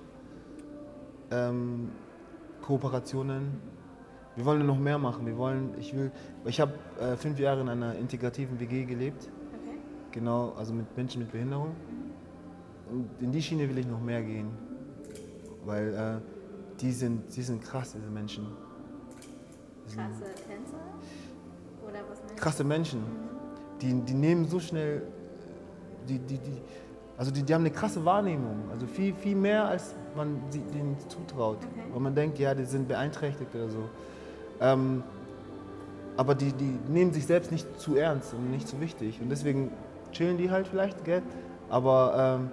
[1.31, 1.89] ähm,
[2.61, 3.59] Kooperationen.
[4.35, 5.25] Wir wollen noch mehr machen.
[5.25, 6.11] Wir wollen, ich will,
[6.45, 9.23] ich habe äh, fünf Jahre in einer integrativen WG gelebt.
[9.23, 9.77] Okay.
[10.11, 11.75] Genau, also mit Menschen mit Behinderung.
[12.91, 14.49] Und in die Schiene will ich noch mehr gehen.
[15.65, 16.38] Weil äh,
[16.81, 18.47] die, sind, die sind krass, diese Menschen.
[19.85, 20.77] Krasse Tänzer?
[21.83, 22.35] Oder was meinst du?
[22.35, 23.03] Krasse Menschen.
[23.81, 25.03] Die, die nehmen so schnell
[26.09, 26.61] die, die, die,
[27.17, 31.57] also die, die haben eine krasse Wahrnehmung, also viel, viel mehr, als man denen zutraut.
[31.57, 31.83] Okay.
[31.91, 33.89] Weil man denkt, ja, die sind beeinträchtigt oder so.
[34.61, 35.03] Ähm,
[36.17, 39.21] aber die, die nehmen sich selbst nicht zu ernst und nicht zu wichtig.
[39.21, 39.71] Und deswegen
[40.11, 41.21] chillen die halt vielleicht, gell?
[41.69, 42.51] Aber ähm,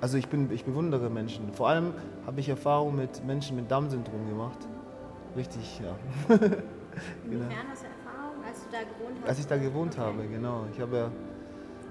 [0.00, 1.52] also ich, bin, ich bewundere Menschen.
[1.52, 1.92] Vor allem
[2.26, 4.58] habe ich Erfahrung mit Menschen mit Down-Syndrom gemacht.
[5.36, 5.96] Richtig, ja.
[7.24, 7.52] Inwiefern genau.
[7.70, 9.28] hast du Erfahrung, als du da gewohnt hast?
[9.28, 10.02] Als ich da gewohnt okay.
[10.02, 10.64] habe, genau.
[10.72, 11.10] Ich habe ja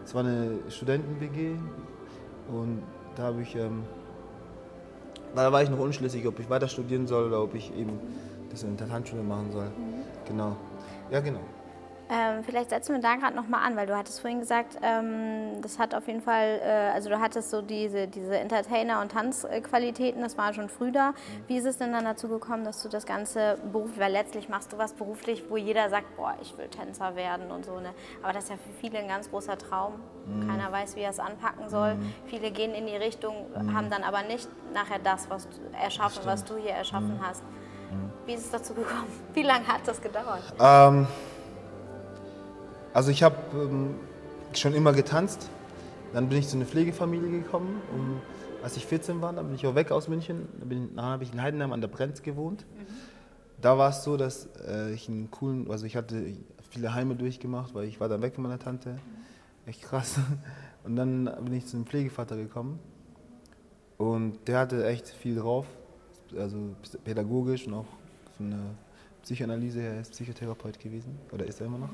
[0.05, 1.55] es war eine Studenten-WG
[2.47, 2.83] und
[3.15, 3.83] da habe ich, ähm,
[5.35, 7.99] da war ich noch unschlüssig, ob ich weiter studieren soll oder ob ich eben
[8.51, 9.65] das in der Tanzschule machen soll.
[9.65, 10.03] Mhm.
[10.27, 10.55] Genau.
[11.09, 11.39] Ja, genau.
[12.07, 15.79] Ähm, vielleicht setzen wir da gerade nochmal an, weil du hattest vorhin gesagt, ähm, das
[15.79, 20.37] hat auf jeden Fall, äh, also du hattest so diese, diese Entertainer- und Tanzqualitäten, das
[20.37, 21.11] war schon früh da.
[21.11, 21.13] Mhm.
[21.47, 24.71] Wie ist es denn dann dazu gekommen, dass du das Ganze beruflich, weil letztlich machst
[24.71, 27.79] du was beruflich, wo jeder sagt, boah, ich will Tänzer werden und so.
[27.79, 27.89] Ne?
[28.21, 29.93] Aber das ist ja für viele ein ganz großer Traum.
[30.27, 30.47] Mhm.
[30.47, 31.95] Keiner weiß, wie er es anpacken soll.
[31.95, 32.13] Mhm.
[32.27, 33.75] Viele gehen in die Richtung, mhm.
[33.75, 37.27] haben dann aber nicht nachher das, was du erschaffen, was du hier erschaffen mhm.
[37.27, 37.43] hast.
[37.43, 38.11] Mhm.
[38.27, 39.07] Wie ist es dazu gekommen?
[39.33, 40.43] Wie lange hat das gedauert?
[40.59, 41.07] Ähm
[42.95, 43.95] also ich habe ähm,
[44.53, 45.49] schon immer getanzt.
[46.13, 47.81] Dann bin ich zu einer Pflegefamilie gekommen.
[47.93, 48.21] Und
[48.63, 50.47] als ich 14 war, dann bin ich auch weg aus München.
[50.61, 52.65] Dann, dann habe ich in Heidenheim an der Brenz gewohnt.
[52.73, 52.85] Mhm.
[53.61, 56.37] Da war es so, dass äh, ich einen coolen, also ich hatte
[56.69, 58.91] viele Heime durchgemacht, weil ich war dann weg von meiner Tante.
[58.91, 58.99] Mhm.
[59.65, 60.17] Echt krass.
[60.85, 62.79] Und dann bin ich zu einem Pflegevater gekommen.
[63.97, 65.65] Und der hatte echt viel drauf,
[66.37, 67.85] also pädagogisch und auch
[68.37, 68.59] von der
[69.23, 71.89] Psychoanalyse her, er ist Psychotherapeut gewesen, oder ist er immer noch.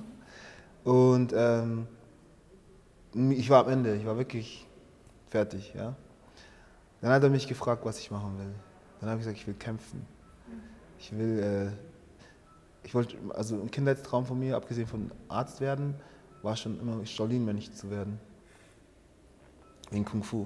[0.84, 1.88] Und ähm,
[3.14, 4.68] ich war am Ende, ich war wirklich
[5.30, 5.74] fertig.
[5.76, 5.96] Ja?
[7.02, 8.54] Dann hat er mich gefragt, was ich machen will.
[9.00, 10.06] Dann habe ich gesagt, ich will kämpfen.
[11.00, 15.96] Ich will, äh, ich wollte, also ein Kindheitstraum von mir, abgesehen von Arzt werden,
[16.42, 18.20] war schon immer Shaolin-Mönch zu werden.
[19.90, 20.46] Wegen Kung Fu.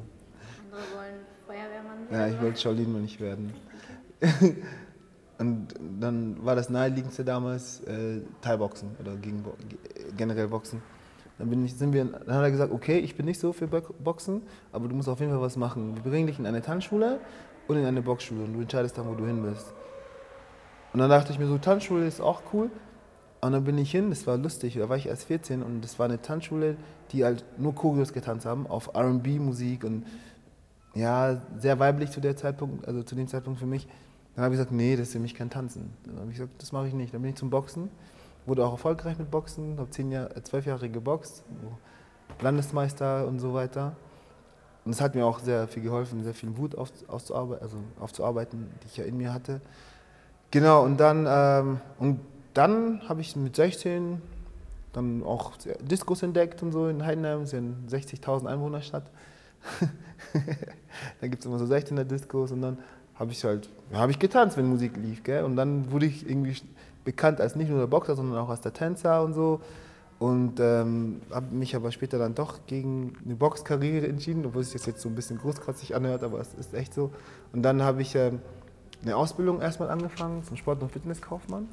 [0.72, 1.16] Andere wollen
[1.46, 2.32] Feuerwehrmann werden?
[2.32, 3.54] Ja, ich wollte Shaolin-Mönch werden.
[5.38, 5.68] Und
[6.00, 9.44] dann war das naheliegendste damals äh, Thai-Boxen oder gegen,
[10.16, 10.82] generell Boxen.
[11.38, 13.68] Dann, bin ich, sind wir, dann hat er gesagt, okay, ich bin nicht so für
[13.68, 15.96] Boxen, aber du musst auf jeden Fall was machen.
[15.96, 17.20] Wir bringen dich in eine Tanzschule
[17.68, 19.74] und in eine Boxschule und du entscheidest dann, wo du hin willst.
[20.94, 22.70] Und dann dachte ich mir so, Tanzschule ist auch cool.
[23.42, 26.00] Und dann bin ich hin, das war lustig, da war ich erst 14 und das
[26.00, 26.78] war eine Tanzschule,
[27.12, 30.06] die halt nur Choreos getanzt haben auf R&B-Musik und
[30.96, 33.88] ja, sehr weiblich zu der Zeitpunkt, also zu dem Zeitpunkt für mich.
[34.36, 35.94] Dann habe ich gesagt, nee, das ist für mich kein Tanzen.
[36.06, 37.14] Dann habe ich gesagt, das mache ich nicht.
[37.14, 37.90] Dann bin ich zum Boxen,
[38.46, 41.44] wurde auch erfolgreich mit Boxen, habe zehn Jahre, zwölf Jahre geboxt,
[42.42, 43.96] Landesmeister und so weiter.
[44.84, 48.70] Und es hat mir auch sehr viel geholfen, sehr viel Wut auf, aufzuarbeiten, also aufzuarbeiten,
[48.84, 49.62] die ich ja in mir hatte.
[50.52, 52.20] Genau, und dann, ähm,
[52.54, 54.22] dann habe ich mit 16
[54.94, 59.10] dann auch Diskos entdeckt und so in Heidenheim, das ist ja eine 60.000 Einwohnerstadt.
[61.22, 62.78] da gibt es immer so 16er Diskos und dann
[63.18, 65.44] habe ich halt, habe ich getanzt, wenn Musik lief, gell?
[65.44, 66.56] Und dann wurde ich irgendwie
[67.04, 69.62] bekannt als nicht nur der Boxer, sondern auch als der Tänzer und so.
[70.18, 74.86] Und ähm, habe mich aber später dann doch gegen eine Boxkarriere entschieden, obwohl es sich
[74.86, 77.12] jetzt so ein bisschen großkotzig anhört, aber es ist echt so.
[77.52, 78.40] Und dann habe ich ähm,
[79.02, 81.68] eine Ausbildung erstmal angefangen zum Sport- und Fitnesskaufmann.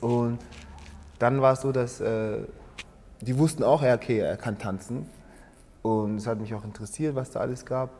[0.00, 0.38] Und
[1.18, 2.38] dann war es so, dass äh,
[3.20, 5.08] die wussten auch, okay, er kann tanzen.
[5.82, 7.90] Und es hat mich auch interessiert, was da alles gab.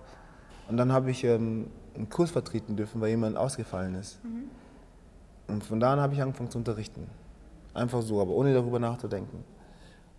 [0.69, 1.67] Und dann habe ich ähm,
[1.97, 4.23] einen Kurs vertreten dürfen, weil jemand ausgefallen ist.
[4.25, 4.45] Mhm.
[5.49, 7.07] Und von da an habe ich angefangen zu unterrichten.
[7.75, 9.45] Einfach so, aber ohne darüber nachzudenken.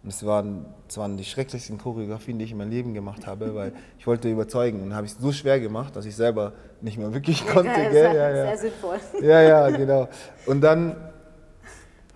[0.03, 3.53] Und es waren, es waren die schrecklichsten Choreografien, die ich in meinem Leben gemacht habe,
[3.55, 4.84] weil ich wollte überzeugen.
[4.84, 7.69] Und habe ich es so schwer gemacht, dass ich selber nicht mehr wirklich konnte.
[7.69, 8.15] Ja, gell?
[8.15, 8.45] Ja, ja.
[8.45, 8.99] Sehr sinnvoll.
[9.21, 10.07] Ja, ja, genau.
[10.45, 10.95] Und dann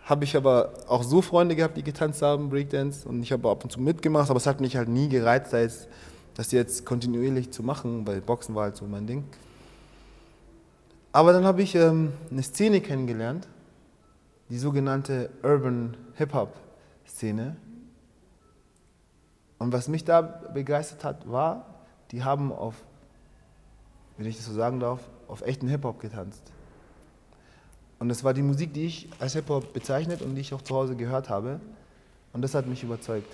[0.06, 3.08] habe ich aber auch so Freunde gehabt, die getanzt haben, Breakdance.
[3.08, 5.88] Und ich habe ab und zu mitgemacht, aber es hat mich halt nie gereizt, das,
[6.36, 9.24] das jetzt kontinuierlich zu machen, weil Boxen war halt so mein Ding.
[11.14, 13.48] Aber dann habe ich ähm, eine Szene kennengelernt,
[14.50, 17.58] die sogenannte Urban Hip-Hop-Szene.
[19.58, 21.66] Und was mich da begeistert hat, war,
[22.12, 22.76] die haben auf,
[24.18, 26.44] wenn ich das so sagen darf, auf echten Hip-Hop getanzt.
[28.00, 30.76] Und das war die Musik, die ich als Hip-Hop bezeichnet und die ich auch zu
[30.76, 31.60] Hause gehört habe.
[32.34, 33.32] Und das hat mich überzeugt.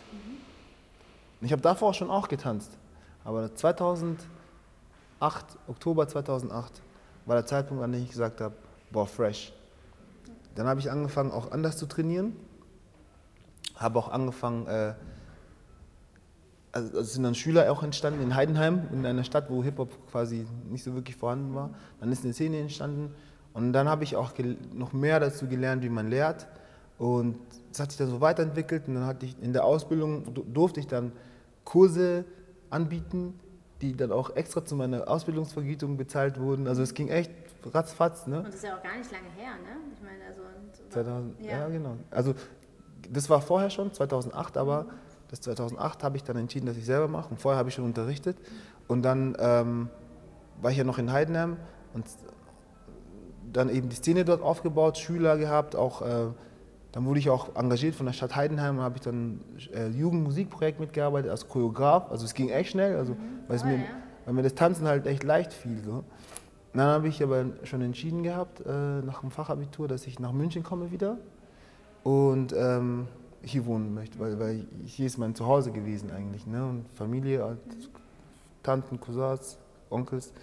[1.40, 2.72] Und ich habe davor schon auch getanzt.
[3.24, 4.26] Aber 2008,
[5.68, 6.82] Oktober 2008,
[7.28, 8.56] war der Zeitpunkt, an dem ich gesagt habe,
[8.92, 9.54] boah, fresh.
[10.56, 12.36] Dann habe ich angefangen, auch anders zu trainieren.
[13.76, 14.94] Habe auch angefangen, äh,
[16.72, 20.84] also sind dann Schüler auch entstanden in Heidenheim, in einer Stadt, wo Hip-Hop quasi nicht
[20.84, 21.72] so wirklich vorhanden war.
[22.00, 23.14] Dann ist eine Szene entstanden
[23.54, 24.32] und dann habe ich auch
[24.74, 26.48] noch mehr dazu gelernt, wie man lehrt.
[26.98, 27.38] Und
[27.72, 30.88] es hat sich dann so weiterentwickelt und dann hatte ich in der Ausbildung durfte ich
[30.88, 31.12] dann
[31.64, 32.26] Kurse
[32.70, 33.40] anbieten,
[33.82, 36.68] die dann auch extra zu meiner Ausbildungsvergütung bezahlt wurden.
[36.68, 37.32] Also es ging echt
[37.66, 38.28] ratzfatz.
[38.28, 38.38] Ne?
[38.38, 39.78] Und das ist ja auch gar nicht lange her, ne?
[39.94, 40.42] Ich meine, also...
[40.90, 41.52] 2000, ja.
[41.52, 41.68] ja.
[41.68, 41.98] genau.
[42.12, 42.34] Also
[43.10, 44.88] das war vorher schon, 2008, aber
[45.30, 47.30] das 2008 habe ich dann entschieden, dass ich selber mache.
[47.30, 48.38] Und vorher habe ich schon unterrichtet.
[48.88, 49.90] Und dann ähm,
[50.62, 51.58] war ich ja noch in Heidenheim
[51.94, 52.06] und
[53.52, 56.02] dann eben die Szene dort aufgebaut, Schüler gehabt, auch...
[56.02, 56.28] Äh,
[56.98, 59.40] dann wurde ich auch engagiert von der Stadt Heidenheim, habe ich dann
[59.72, 62.10] äh, Jugendmusikprojekt mitgearbeitet als Choreograf.
[62.10, 63.20] Also es ging echt schnell, also, mhm.
[63.48, 63.84] weil, oh, mir, ja.
[64.26, 65.80] weil, mir, das Tanzen halt echt leicht fiel.
[65.86, 66.04] So.
[66.74, 68.72] Dann habe ich aber schon entschieden gehabt, äh,
[69.04, 71.20] nach dem Fachabitur, dass ich nach München komme wieder
[72.02, 73.08] und ähm,
[73.44, 76.48] hier wohnen möchte, weil, weil hier ist mein Zuhause gewesen eigentlich.
[76.48, 76.66] Ne?
[76.66, 77.60] Und Familie, halt,
[78.64, 79.60] Tanten, Cousins,
[79.92, 80.34] Onkels.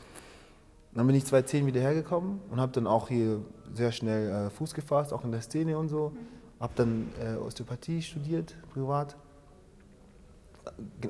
[0.95, 3.41] Dann bin ich 2010 wieder hergekommen und habe dann auch hier
[3.73, 6.11] sehr schnell äh, Fuß gefasst, auch in der Szene und so.
[6.11, 6.34] Mhm.
[6.65, 9.17] Habe dann äh, Osteopathie studiert, privat.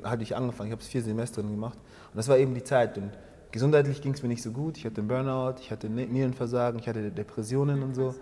[0.03, 1.77] Hatte ich angefangen, ich habe es vier Semester gemacht.
[2.11, 2.97] Und das war eben die Zeit.
[2.97, 3.11] Und
[3.53, 4.75] gesundheitlich ging es mir nicht so gut.
[4.75, 8.13] Ich hatte einen Burnout, ich hatte Nierenversagen, ich hatte Depressionen und so.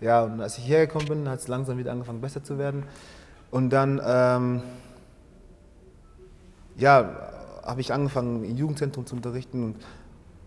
[0.00, 2.82] Ja, und als ich hergekommen bin, hat es langsam wieder angefangen, besser zu werden.
[3.52, 4.62] Und dann, ähm,
[6.76, 7.30] ja,
[7.62, 9.62] habe ich angefangen, im Jugendzentrum zu unterrichten.
[9.62, 9.76] Und,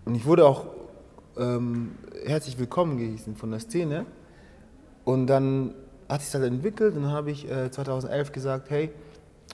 [0.04, 0.66] und ich wurde auch
[1.38, 4.06] ähm, herzlich willkommen gehießen von der Szene.
[5.06, 5.76] Und dann
[6.14, 8.92] hat sich das halt entwickelt und dann habe ich äh, 2011 gesagt, hey,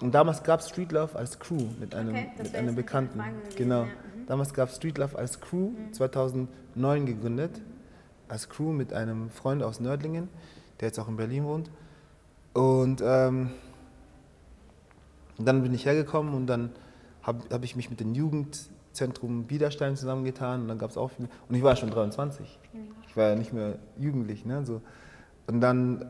[0.01, 3.21] und damals gab es Street Love als Crew mit einem, okay, mit einem Bekannten.
[3.55, 3.81] Genau.
[3.81, 3.85] Ja.
[3.85, 4.27] Mhm.
[4.27, 5.93] Damals gab es Street Love als Crew, mhm.
[5.93, 7.63] 2009 gegründet, mhm.
[8.27, 10.27] als Crew mit einem Freund aus Nördlingen,
[10.79, 11.69] der jetzt auch in Berlin wohnt.
[12.53, 13.51] Und ähm,
[15.37, 16.71] dann bin ich hergekommen und dann
[17.23, 21.29] habe hab ich mich mit dem Jugendzentrum Biederstein zusammengetan und dann gab es auch viele,
[21.47, 22.59] und ich war schon 23.
[22.73, 22.79] Mhm.
[23.07, 24.45] Ich war ja nicht mehr jugendlich.
[24.45, 24.81] Ne, so.
[25.47, 26.05] Und dann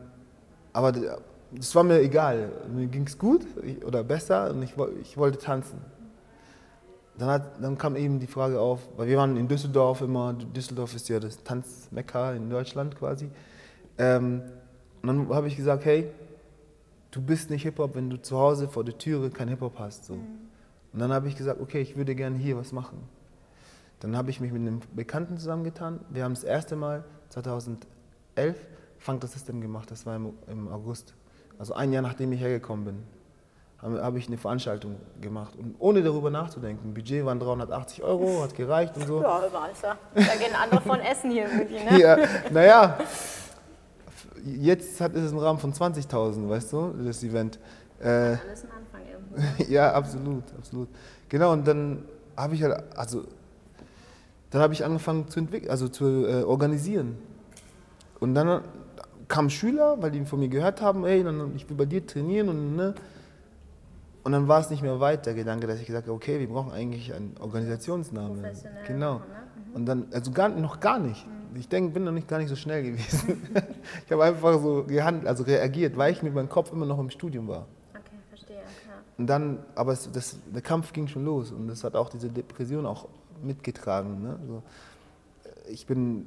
[0.72, 2.52] aber das war mir egal.
[2.72, 3.44] Mir ging es gut
[3.84, 5.78] oder besser und ich, ich wollte tanzen.
[7.18, 10.94] Dann, hat, dann, kam eben die Frage auf, weil wir waren in Düsseldorf immer, Düsseldorf
[10.94, 13.28] ist ja das Tanzmekka in Deutschland quasi.
[13.98, 14.42] Ähm,
[15.02, 16.10] und dann habe ich gesagt, hey,
[17.10, 20.06] du bist nicht Hip-Hop, wenn du zu Hause vor der Türe kein Hip-Hop hast.
[20.06, 20.14] So.
[20.14, 20.20] Mhm.
[20.92, 22.98] Und dann habe ich gesagt, okay, ich würde gerne hier was machen.
[24.00, 26.00] Dann habe ich mich mit einem Bekannten zusammengetan.
[26.08, 28.56] Wir haben das erste Mal 2011
[29.00, 31.14] Funk the System gemacht, das war im, im August.
[31.58, 33.02] Also ein Jahr nachdem ich hergekommen bin
[33.82, 35.54] habe ich eine Veranstaltung gemacht.
[35.56, 36.92] Und ohne darüber nachzudenken.
[36.92, 39.22] Budget waren 380 Euro, hat gereicht und so.
[39.22, 39.96] Ja, überall ist ja.
[40.14, 41.98] Da gehen andere von Essen hier irgendwie, ne?
[42.00, 42.18] ja,
[42.50, 42.98] naja.
[44.44, 47.58] Jetzt hat es einen Rahmen von 20.000, weißt du, das Event.
[48.00, 49.62] Äh, Alles ein Anfang irgendwo.
[49.70, 50.88] ja, absolut, absolut.
[51.28, 52.04] Genau, und dann
[52.36, 53.24] habe ich halt, also,
[54.50, 57.18] dann habe ich angefangen zu entwickeln, also zu äh, organisieren.
[58.18, 58.62] Und dann
[59.30, 61.24] kamen Schüler, weil die von mir gehört haben, ey,
[61.56, 62.94] ich will bei dir trainieren und ne,
[64.22, 66.48] und dann war es nicht mehr weit der Gedanke, dass ich gesagt habe, okay, wir
[66.48, 68.44] brauchen eigentlich einen Organisationsnamen.
[68.86, 69.14] Genau.
[69.14, 69.20] Ne?
[69.20, 69.74] Mhm.
[69.74, 71.26] Und dann, also gar, noch gar nicht.
[71.26, 71.56] Mhm.
[71.58, 73.42] Ich denke, bin noch nicht gar nicht so schnell gewesen.
[74.04, 77.08] ich habe einfach so gehandelt, also reagiert, weil ich mit meinem Kopf immer noch im
[77.08, 77.66] Studium war.
[77.92, 78.56] Okay, verstehe.
[78.84, 78.98] Klar.
[79.16, 82.28] Und dann, aber es, das, der Kampf ging schon los und das hat auch diese
[82.28, 83.08] Depression auch
[83.42, 84.22] mitgetragen.
[84.22, 84.38] Ne?
[84.42, 84.62] Also,
[85.70, 86.26] ich bin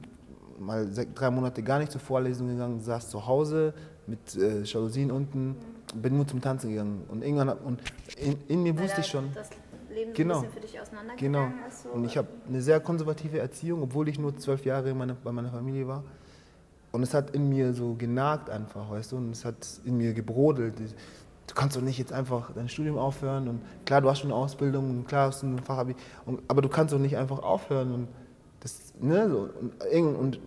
[0.59, 3.73] mal drei Monate gar nicht zur Vorlesung gegangen, saß zu Hause
[4.07, 5.49] mit äh, Jalousien unten.
[5.49, 7.03] Mhm bin nur zum Tanzen gegangen.
[7.09, 7.81] Und irgendwann und
[8.17, 9.31] in, in mir Weil wusste ich schon.
[9.33, 9.49] Das
[9.93, 11.67] Leben genau, so ein bisschen für dich auseinandergegangen genau.
[11.67, 11.83] ist.
[11.83, 15.31] So und ich habe eine sehr konservative Erziehung, obwohl ich nur zwölf Jahre meine, bei
[15.31, 16.03] meiner Familie war.
[16.91, 20.13] Und es hat in mir so genagt einfach, weißt du, und es hat in mir
[20.13, 20.75] gebrodelt.
[21.47, 24.39] Du kannst doch nicht jetzt einfach dein Studium aufhören und klar, du hast schon eine
[24.39, 25.95] Ausbildung und klar hast du ein Fachabi,
[26.25, 28.07] und, aber du kannst doch nicht einfach aufhören und
[29.03, 30.39] ne, so, und, und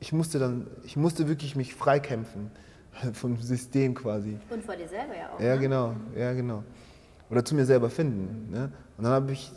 [0.00, 2.50] ich musste dann, ich musste wirklich mich freikämpfen
[3.12, 4.38] vom System quasi.
[4.50, 5.40] Und vor dir selber ja auch.
[5.40, 5.60] Ja, ne?
[5.60, 6.64] genau, ja, genau.
[7.30, 8.50] Oder zu mir selber finden.
[8.50, 8.72] Ne?
[8.98, 9.52] Und dann habe ich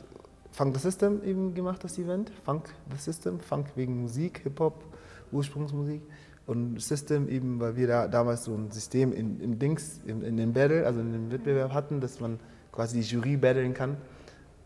[0.52, 2.32] Funk the System eben gemacht, das Event.
[2.46, 4.84] Funk the System, Funk wegen Musik, Hip-Hop,
[5.32, 6.02] Ursprungsmusik.
[6.46, 10.38] Und System eben, weil wir da damals so ein System in, im Dings, in, in
[10.38, 12.40] dem Battle, also in dem Wettbewerb hatten, dass man
[12.72, 13.98] quasi die Jury battlen kann.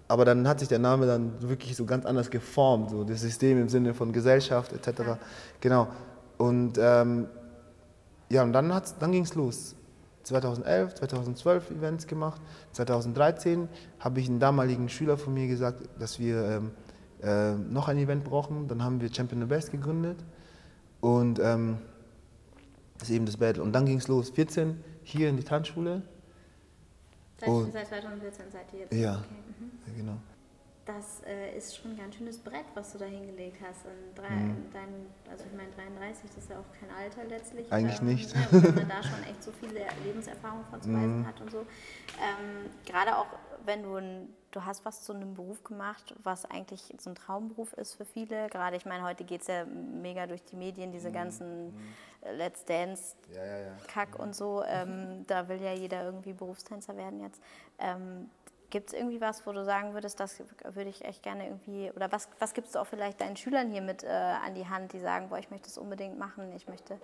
[0.10, 3.62] Aber dann hat sich der Name dann wirklich so ganz anders geformt, so das System
[3.62, 4.99] im Sinne von Gesellschaft etc.
[4.99, 5.20] Ja.
[5.62, 5.88] Genau.
[6.38, 7.28] Und ähm,
[8.30, 9.76] ja, und dann, dann ging es los.
[10.24, 12.41] 2011, 2012 Events gemacht.
[12.74, 16.72] 2013 habe ich einen damaligen Schüler von mir gesagt, dass wir ähm,
[17.22, 18.68] äh, noch ein Event brauchen.
[18.68, 20.18] Dann haben wir Champion the Best gegründet.
[21.01, 21.78] Und ähm,
[22.97, 23.62] das ist eben das Battle.
[23.62, 24.32] Und dann ging es los.
[24.32, 26.01] 14 hier in die Tanzschule.
[27.40, 28.94] Seit, seit 2014 seid ihr jetzt?
[28.94, 29.36] Ja, okay.
[29.60, 29.98] mhm.
[29.98, 30.18] genau
[30.90, 33.86] das äh, ist schon ein ganz schönes Brett, was du da hingelegt hast.
[34.16, 34.66] Drei, mhm.
[34.74, 37.72] dein, also ich meine 33, das ist ja auch kein Alter letztlich.
[37.72, 38.34] Eigentlich ähm, nicht.
[38.34, 41.28] Ja, wenn man da schon echt so viele Lebenserfahrungen vorzuweisen mhm.
[41.28, 41.60] hat und so.
[41.60, 43.28] Ähm, Gerade auch,
[43.66, 47.74] wenn du, ein, du hast was zu einem Beruf gemacht, was eigentlich so ein Traumberuf
[47.74, 48.48] ist für viele.
[48.50, 51.14] Gerade, ich meine, heute geht es ja mega durch die Medien, diese mhm.
[51.14, 51.94] ganzen mhm.
[52.22, 53.72] Let's Dance, ja, ja, ja.
[53.88, 54.64] Kack und so.
[54.66, 57.42] Ähm, da will ja jeder irgendwie Berufstänzer werden jetzt.
[57.80, 58.30] Ähm,
[58.70, 62.12] Gibt es irgendwie was, wo du sagen würdest, das würde ich echt gerne irgendwie, oder
[62.12, 65.00] was, was gibst du auch vielleicht deinen Schülern hier mit äh, an die Hand, die
[65.00, 67.00] sagen, boah, ich möchte es unbedingt machen, ich möchte,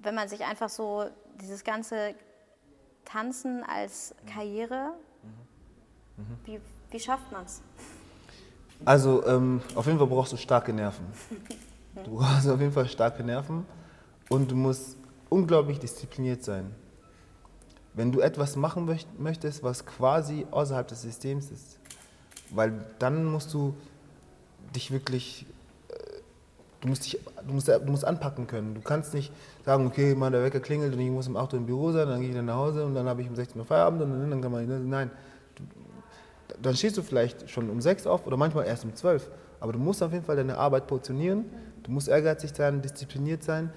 [0.00, 1.04] wenn man sich einfach so
[1.34, 2.14] dieses ganze
[3.04, 5.52] Tanzen als Karriere, mhm.
[6.16, 6.38] Mhm.
[6.44, 6.60] Wie,
[6.90, 7.62] wie schafft man es?
[8.84, 11.06] Also ähm, auf jeden Fall brauchst du starke Nerven.
[12.04, 13.66] Du brauchst auf jeden Fall starke Nerven
[14.28, 14.96] und du musst
[15.28, 16.74] unglaublich diszipliniert sein
[17.94, 21.78] wenn du etwas machen möchtest, was quasi außerhalb des Systems ist.
[22.50, 23.74] Weil dann musst du
[24.74, 25.46] dich wirklich,
[25.88, 25.94] äh,
[26.80, 28.74] du musst, dich, du musst, du musst anpacken können.
[28.74, 29.32] Du kannst nicht
[29.64, 32.08] sagen, okay, mal der Wecker klingelt und ich muss um 8 Uhr im Büro sein,
[32.08, 34.30] dann gehe ich dann nach Hause und dann habe ich um 16 Uhr Feierabend und
[34.30, 35.10] dann kann man, nein.
[35.54, 35.64] Du,
[36.62, 39.30] dann stehst du vielleicht schon um 6 auf oder manchmal erst um 12.
[39.60, 41.44] Aber du musst auf jeden Fall deine Arbeit portionieren,
[41.82, 43.70] du musst ehrgeizig sein, diszipliniert sein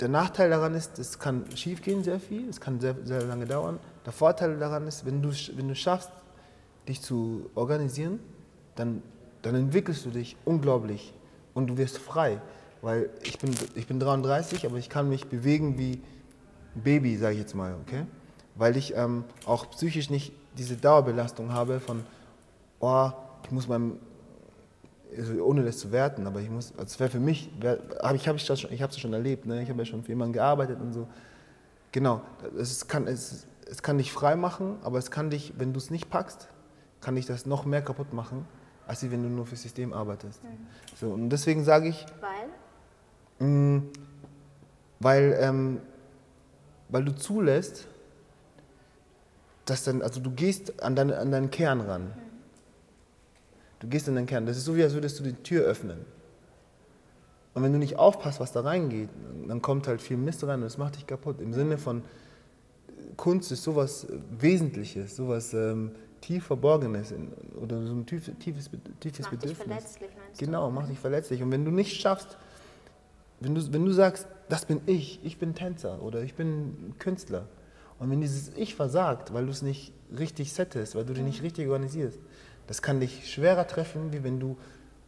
[0.00, 3.78] der Nachteil daran ist, es kann schiefgehen sehr viel, es kann sehr, sehr lange dauern.
[4.06, 6.10] Der Vorteil daran ist, wenn du, wenn du schaffst,
[6.88, 8.18] dich zu organisieren,
[8.76, 9.02] dann,
[9.42, 11.12] dann entwickelst du dich unglaublich
[11.52, 12.40] und du wirst frei.
[12.82, 16.00] Weil ich bin, ich bin 33, aber ich kann mich bewegen wie
[16.74, 18.06] ein Baby, sage ich jetzt mal, okay?
[18.54, 22.04] Weil ich ähm, auch psychisch nicht diese Dauerbelastung habe von,
[22.80, 23.10] oh,
[23.44, 23.98] ich muss meinem
[25.16, 28.14] also ohne das zu werten, aber ich muss, also es wäre für mich, wär, hab
[28.14, 29.62] ich habe ich das schon, ich habe es schon erlebt, ne?
[29.62, 31.08] ich habe ja schon für jemanden gearbeitet und so.
[31.92, 32.22] Genau,
[32.56, 35.90] es kann, es, es kann dich frei machen, aber es kann dich, wenn du es
[35.90, 36.48] nicht packst,
[37.00, 38.46] kann dich das noch mehr kaputt machen,
[38.86, 40.42] als wenn du nur fürs System arbeitest.
[40.44, 40.48] Mhm.
[40.96, 42.06] So, und deswegen sage ich.
[42.20, 43.48] Weil?
[43.48, 43.90] Mh, mm,
[45.00, 45.80] weil, ähm,
[46.88, 47.86] weil du zulässt,
[49.64, 52.12] dass dann, also du gehst an, deine, an deinen Kern ran.
[53.82, 54.46] Mhm Du gehst in den Kern.
[54.46, 55.98] Das ist so, wie als würdest du die Tür öffnen.
[57.54, 59.08] Und wenn du nicht aufpasst, was da reingeht,
[59.48, 61.40] dann kommt halt viel Mist rein und das macht dich kaputt.
[61.40, 62.02] Im Sinne von
[63.16, 64.06] Kunst ist sowas
[64.38, 68.70] Wesentliches, sowas ähm, tief Verborgenes in, oder so ein tief, tiefes,
[69.00, 69.58] tiefes Macht Bedürfnis.
[69.58, 70.44] dich verletzlich, meinst du?
[70.44, 71.42] Genau, macht dich verletzlich.
[71.42, 72.38] Und wenn du nicht schaffst,
[73.40, 77.46] wenn du, wenn du sagst, das bin ich, ich bin Tänzer oder ich bin Künstler,
[78.00, 81.42] und wenn dieses Ich versagt, weil du es nicht richtig settest, weil du dich nicht
[81.42, 82.18] richtig organisierst,
[82.70, 84.56] das kann dich schwerer treffen, wie wenn du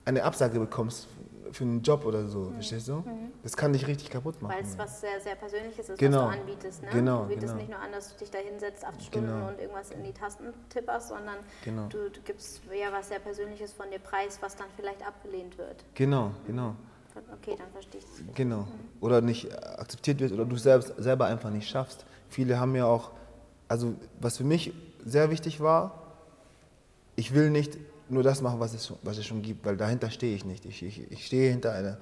[0.05, 1.07] eine Absage bekommst
[1.53, 3.05] für einen Job oder so, verstehst du?
[3.45, 4.53] Das kann dich richtig kaputt machen.
[4.53, 6.27] Weil es was sehr, sehr Persönliches ist, Genau.
[6.27, 6.83] was du anbietest.
[6.83, 6.89] Ne?
[6.91, 7.55] Genau, du bietest genau.
[7.59, 9.47] nicht nur an, dass du dich da hinsetzt, acht Stunden Genau.
[9.47, 11.87] und irgendwas in die Tasten tipperst, sondern Genau.
[11.87, 15.85] du, du gibst ja was sehr Persönliches von dir preis, was dann vielleicht abgelehnt wird.
[15.95, 16.75] Genau, genau,
[17.35, 18.35] Okay, dann verstehe ich es.
[18.35, 18.67] genau.
[19.01, 22.05] Oder nicht akzeptiert wird oder du selbst, selber einfach nicht schaffst.
[22.29, 23.13] Viele haben ja auch,
[23.69, 24.73] also was für mich
[25.05, 26.02] sehr wichtig war,
[27.23, 30.11] ich will nicht nur das machen, was es, schon- was es schon gibt, weil dahinter
[30.11, 30.64] stehe ich nicht.
[30.66, 31.99] Ich, ich, ich stehe hinter einer,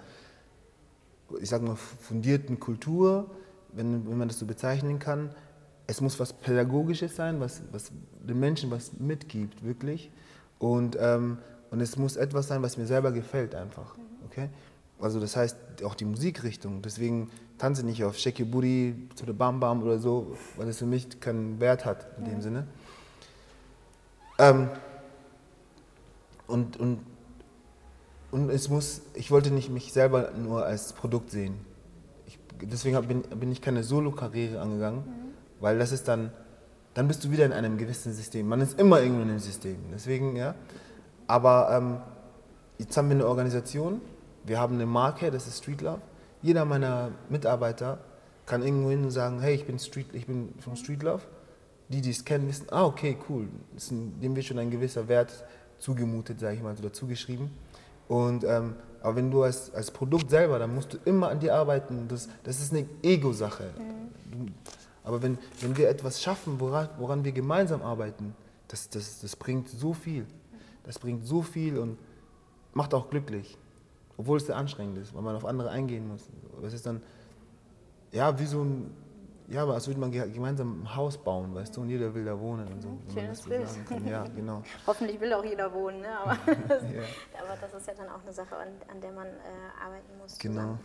[1.43, 3.31] ich sag mal, fundierten Kultur,
[3.75, 5.29] wenn, wenn man das so bezeichnen kann.
[5.87, 7.93] Es muss was Pädagogisches sein, was, was
[8.27, 10.11] den Menschen was mitgibt, wirklich.
[10.59, 11.37] Und, ähm,
[11.71, 13.95] und es muss etwas sein, was mir selber gefällt einfach.
[14.25, 14.49] Okay?
[15.01, 16.81] Also das heißt auch die Musikrichtung.
[16.81, 20.67] Deswegen tanze ich nicht auf Shake Your Booty zu der Bam Bam oder so, weil
[20.69, 22.67] es für mich keinen Wert hat in dem Sinne.
[24.39, 24.71] Ähm,
[26.51, 27.01] und, und,
[28.31, 31.55] und es muss, ich wollte nicht mich selber nur als Produkt sehen.
[32.27, 35.05] Ich, deswegen bin, bin ich keine Solo-Karriere angegangen,
[35.61, 36.33] weil das ist dann,
[36.95, 38.49] dann bist du wieder in einem gewissen System.
[38.49, 39.77] Man ist immer irgendwo in einem System.
[39.93, 40.55] Deswegen, ja.
[41.27, 41.97] Aber ähm,
[42.79, 44.01] jetzt haben wir eine Organisation,
[44.45, 46.01] wir haben eine Marke, das ist Street Love.
[46.43, 47.99] Jeder meiner Mitarbeiter
[48.47, 51.23] kann irgendwo hin und sagen, hey, ich bin, Street, ich bin von Street Love.
[51.89, 53.49] Die, die es kennen, wissen, ah, okay, cool.
[53.75, 55.45] Das ist ein, dem wird schon ein gewisser Wert
[55.81, 57.51] zugemutet, sage ich mal, oder zugeschrieben.
[58.07, 61.55] Und, ähm, aber wenn du als, als Produkt selber, dann musst du immer an dir
[61.55, 62.07] arbeiten.
[62.09, 63.65] Das, das ist eine Ego-Sache.
[64.31, 64.47] Du-
[65.03, 68.35] Aber wenn, wenn wir etwas schaffen, woran, woran wir gemeinsam arbeiten,
[68.69, 70.27] das, das, das bringt so viel.
[70.85, 71.97] Das bringt so viel und
[72.75, 73.57] macht auch glücklich.
[74.17, 76.29] Obwohl es sehr anstrengend ist, weil man auf andere eingehen muss.
[76.57, 77.01] Aber es ist dann,
[78.13, 78.91] ja, wie so ein,
[79.51, 82.25] ja, aber als würde man ge- gemeinsam ein Haus bauen, weißt du, und jeder will
[82.25, 82.89] da wohnen und so.
[82.89, 83.87] man schönes das so Bild.
[83.89, 84.07] kann.
[84.09, 84.63] Ja, genau.
[84.87, 86.09] Hoffentlich will auch jeder wohnen, ne?
[86.19, 87.03] aber, Ja.
[87.43, 90.39] aber das ist ja dann auch eine Sache, an, an der man äh, arbeiten muss.
[90.39, 90.79] Genau.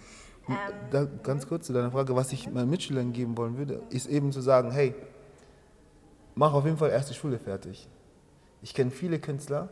[0.47, 0.55] Ähm,
[0.91, 4.31] Da, ganz kurz zu deiner Frage, was ich meinen Mitschülern geben wollen würde, ist eben
[4.31, 4.93] zu sagen, hey,
[6.35, 7.87] mach auf jeden Fall erst die Schule fertig.
[8.61, 9.69] Ich kenne viele Künstler,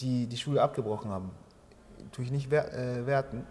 [0.00, 1.30] die die Schule abgebrochen haben.
[2.12, 3.46] Tue ich nicht äh, werten.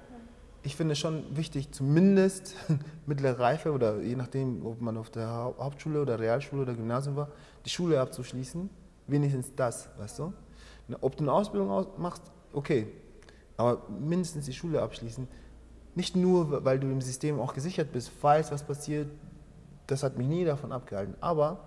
[0.64, 2.56] Ich finde es schon wichtig, zumindest
[3.08, 7.16] mittlere Reife oder je nachdem, ob man auf der Hau- Hauptschule oder Realschule oder Gymnasium
[7.16, 7.30] war,
[7.66, 8.70] die Schule abzuschließen.
[9.08, 10.34] Wenigstens das, weißt du?
[11.02, 12.22] Ob du eine Ausbildung aus- machst,
[12.54, 12.88] okay.
[13.58, 15.28] Aber mindestens die Schule abschließen.
[15.96, 19.10] Nicht nur, weil du im System auch gesichert bist, weißt, was passiert.
[19.88, 21.16] Das hat mich nie davon abgehalten.
[21.22, 21.60] Aber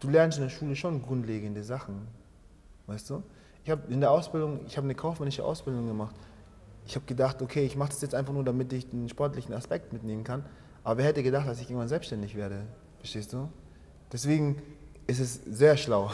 [0.00, 2.06] du lernst in der Schule schon grundlegende Sachen.
[2.86, 3.22] Weißt du?
[3.64, 6.14] Ich habe in der Ausbildung, ich habe eine kaufmännische Ausbildung gemacht.
[6.86, 9.92] Ich habe gedacht, okay, ich mache das jetzt einfach nur, damit ich den sportlichen Aspekt
[9.92, 10.44] mitnehmen kann.
[10.82, 12.66] Aber wer hätte gedacht, dass ich irgendwann selbstständig werde?
[12.98, 13.48] Verstehst du?
[14.12, 14.60] Deswegen
[15.06, 16.10] ist es sehr schlau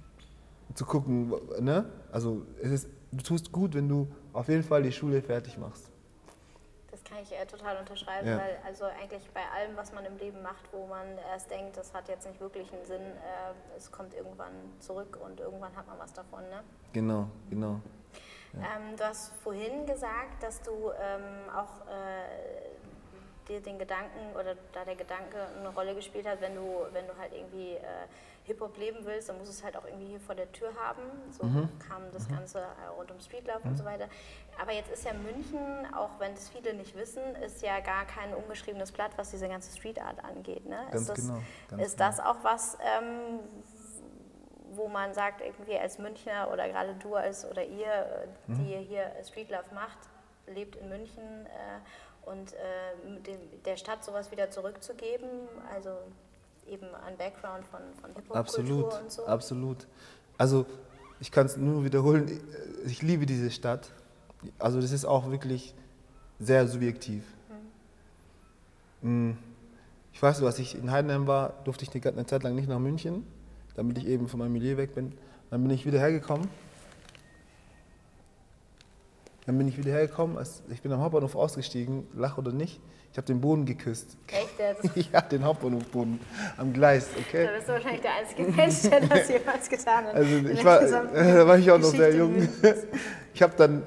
[0.74, 1.84] zu gucken, ne?
[2.12, 5.90] Also es ist, du tust gut, wenn du auf jeden Fall die Schule fertig machst.
[6.90, 8.38] Das kann ich äh, total unterschreiben, Ja.
[8.38, 11.92] weil also eigentlich bei allem, was man im Leben macht, wo man erst denkt, das
[11.92, 15.98] hat jetzt nicht wirklich einen Sinn, äh, es kommt irgendwann zurück und irgendwann hat man
[15.98, 16.40] was davon.
[16.42, 16.60] Ne?
[16.92, 17.80] Genau, genau.
[18.54, 24.84] Ähm, du hast vorhin gesagt, dass du ähm, auch äh, dir den Gedanken oder da
[24.84, 28.06] der Gedanke eine Rolle gespielt hat, wenn du, wenn du halt irgendwie äh,
[28.44, 31.02] Hip-Hop leben willst, dann musst du es halt auch irgendwie hier vor der Tür haben.
[31.30, 31.42] So
[31.88, 34.08] kam das Ganze äh, rund um Streetlife und so weiter.
[34.60, 38.34] Aber jetzt ist ja München, auch wenn das viele nicht wissen, ist ja gar kein
[38.34, 40.66] ungeschriebenes Blatt, was diese ganze Street Art angeht.
[40.66, 40.78] Ne?
[40.90, 43.40] Ganz ist das, genau, ganz ist das auch was, ähm,
[44.80, 49.12] wo man sagt, irgendwie als Münchner oder gerade du als oder ihr, äh, die hier
[49.22, 49.98] Street Love macht,
[50.46, 55.28] lebt in München äh, und äh, dem, der Stadt sowas wieder zurückzugeben,
[55.74, 55.90] also
[56.66, 59.26] eben ein Background von, von Hip-Hop-Kultur Absolut, und so.
[59.26, 59.86] absolut.
[60.38, 60.66] Also
[61.20, 62.40] ich kann es nur wiederholen,
[62.86, 63.90] ich liebe diese Stadt.
[64.58, 65.74] Also das ist auch wirklich
[66.38, 67.24] sehr subjektiv.
[69.02, 69.32] Mm.
[70.12, 73.26] Ich weiß, als ich in Heidenheim war, durfte ich eine Zeit lang nicht nach München,
[73.74, 75.12] damit ich eben von meinem Milieu weg bin.
[75.50, 76.48] Dann bin ich wieder hergekommen.
[79.46, 80.38] Dann bin ich wieder hergekommen,
[80.70, 84.16] ich bin am Hauptbahnhof ausgestiegen, lach oder nicht, ich habe den Boden geküsst.
[84.28, 85.08] Echt jetzt?
[85.12, 86.20] Ja, den Hauptbahnhofboden
[86.56, 87.46] am Gleis, okay?
[87.46, 90.14] Da bist du wahrscheinlich der einzige Mensch, der das jemals getan hat.
[90.14, 92.48] Also ich war, da war ich auch noch sehr jung.
[93.34, 93.82] Ich habe dann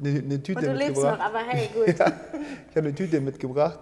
[0.00, 1.18] eine, eine Tüte Und du lebst mitgebracht.
[1.18, 1.86] noch, aber hey, gut.
[1.98, 2.06] Ja,
[2.70, 3.80] ich habe eine Tüte mitgebracht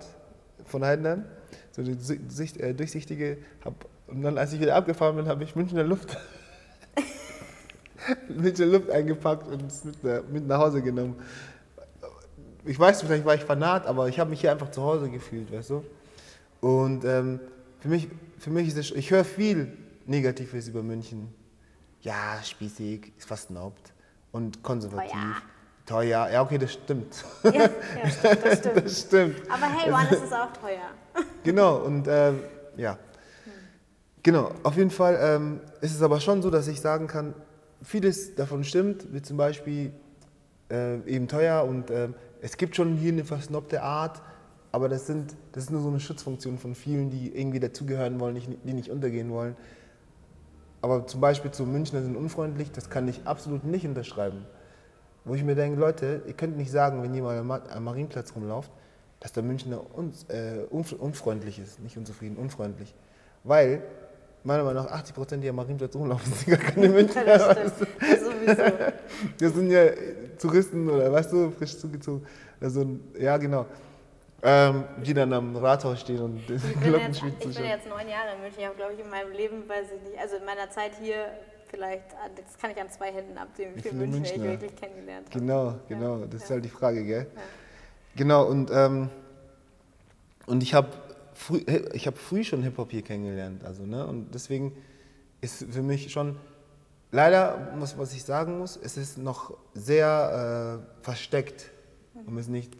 [0.66, 1.24] von Heidenheim,
[1.70, 3.39] so eine äh, durchsichtige.
[3.64, 6.16] Hab, und dann, als ich wieder abgefahren bin, habe ich Münchner Luft,
[8.28, 11.16] Münchner Luft eingepackt und es mit, nach- mit nach Hause genommen.
[12.64, 15.52] Ich weiß, vielleicht war ich fanat, aber ich habe mich hier einfach zu Hause gefühlt,
[15.52, 15.84] weißt du?
[16.61, 17.40] Und ähm,
[17.80, 19.76] für, mich, für mich ist es, ich höre viel
[20.07, 21.32] Negatives über München.
[22.02, 23.92] Ja, spießig, ist fast ein Haupt.
[24.32, 25.12] Und konservativ.
[25.12, 25.42] Teuer.
[25.86, 27.24] Teuer, ja, okay, das stimmt.
[27.44, 27.68] Ja, ja
[28.11, 28.84] stimmt, das stimmt.
[28.84, 29.36] Das stimmt.
[29.50, 31.24] Aber hey, woanders ist auch teuer.
[31.44, 32.40] Genau, und ähm,
[32.76, 32.98] ja.
[34.27, 37.33] Genau, auf jeden Fall ähm, ist es aber schon so, dass ich sagen kann,
[37.81, 39.93] vieles davon stimmt, wie zum Beispiel
[40.68, 44.20] äh, eben teuer und ähm, es gibt schon hier eine versnobte Art,
[44.72, 48.35] aber das, sind, das ist nur so eine Schutzfunktion von vielen, die irgendwie dazugehören wollen,
[48.35, 49.55] nicht, die nicht untergehen wollen.
[50.83, 54.45] Aber zum Beispiel zu Münchner sind unfreundlich, das kann ich absolut nicht unterschreiben.
[55.24, 58.35] Wo ich mir denke, Leute, ihr könnt nicht sagen, wenn jemand am Ma- am Marienplatz
[58.35, 58.72] rumläuft,
[59.20, 62.93] dass der Münchner uns, äh, unf unfreundlich ist, nicht unzufrieden, unfreundlich.
[63.45, 63.83] Weil,
[64.47, 67.24] meiner Meinung nach, 80 Prozent, die am Marienplatz rumlaufen, sind gar keine Münchner.
[67.24, 67.88] Das stimmt.
[68.01, 68.62] Das sowieso.
[69.40, 69.84] Das sind ja
[70.38, 72.24] Touristen oder weißt du, frisch zugezogen.
[72.61, 72.86] Also,
[73.18, 73.66] ja, genau.
[74.42, 77.68] Ähm, die dann am Rathaus stehen und Glockenspiel ich bin zuschauen.
[77.68, 78.61] jetzt neun Jahre in München.
[78.61, 81.26] Ich habe, glaube ich, in meinem Leben, weiß ich nicht, also in meiner Zeit hier
[81.68, 85.26] vielleicht, an- das kann ich an zwei Händen absehen, wie viele Münchner ich wirklich kennengelernt
[85.30, 85.40] habe.
[85.40, 86.55] Genau, genau, das ist ja.
[86.55, 87.26] halt die Frage, gell?
[87.34, 87.42] Ja.
[88.14, 89.09] Genau, und, ähm,
[90.47, 90.88] und ich habe
[91.37, 91.62] früh,
[91.93, 93.64] ich hab früh schon Hip-Hop hier kennengelernt.
[93.64, 94.07] Also, ne?
[94.07, 94.76] Und deswegen
[95.41, 96.37] ist für mich schon,
[97.12, 101.70] leider, muss, was ich sagen muss, es ist noch sehr äh, versteckt,
[102.26, 102.72] um es nicht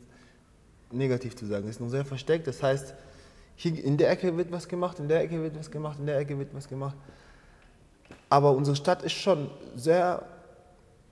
[0.91, 1.65] negativ zu sagen.
[1.65, 2.95] Es ist noch sehr versteckt, das heißt,
[3.55, 6.19] hier in der Ecke wird was gemacht, in der Ecke wird was gemacht, in der
[6.19, 6.97] Ecke wird was gemacht.
[8.29, 10.27] Aber unsere Stadt ist schon sehr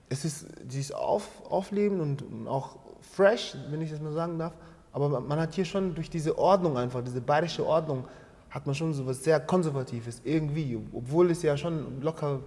[0.09, 4.37] es ist, sie ist auf, auflebend und, und auch fresh, wenn ich das mal sagen
[4.37, 4.53] darf.
[4.95, 8.05] Aber man, hat hier schon durch diese Ordnung einfach, diese bayerische Ordnung,
[8.49, 12.39] hat man schon so was sehr Konservatives irgendwie, obwohl es ja schon locker,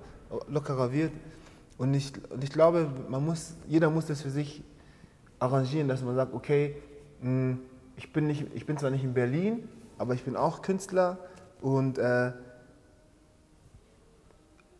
[0.48, 1.12] lockerer wird.
[1.76, 4.62] Und ich, und ich glaube, man muss, jeder muss das für sich
[5.38, 6.74] arrangieren, dass man sagt, okay,
[7.20, 7.58] mh,
[7.98, 9.68] ich bin, nicht, ich bin zwar nicht in Berlin,
[9.98, 11.18] aber ich bin auch Künstler
[11.60, 12.32] und äh,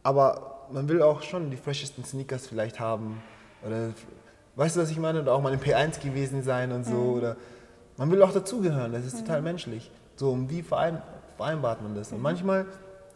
[0.03, 3.21] aber man will auch schon die freshesten Sneakers vielleicht haben.
[3.63, 3.91] Oder
[4.57, 5.21] weißt du, was ich meine?
[5.21, 6.97] Oder auch mal in P1 gewesen sein und so.
[6.97, 7.37] Oder
[7.99, 9.91] man will auch dazugehören, das ist total menschlich.
[10.17, 11.03] So, und wie verein,
[11.37, 12.13] vereinbart man das?
[12.13, 12.67] Und manchmal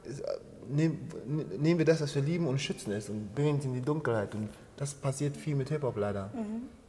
[0.05, 0.26] ist, äh,
[0.68, 3.72] nehm, ne- nehmen wir das, was wir lieben, und schützen es und bringen es in
[3.74, 4.35] die Dunkelheit.
[4.35, 6.30] Und das passiert viel mit Hip-Hop leider.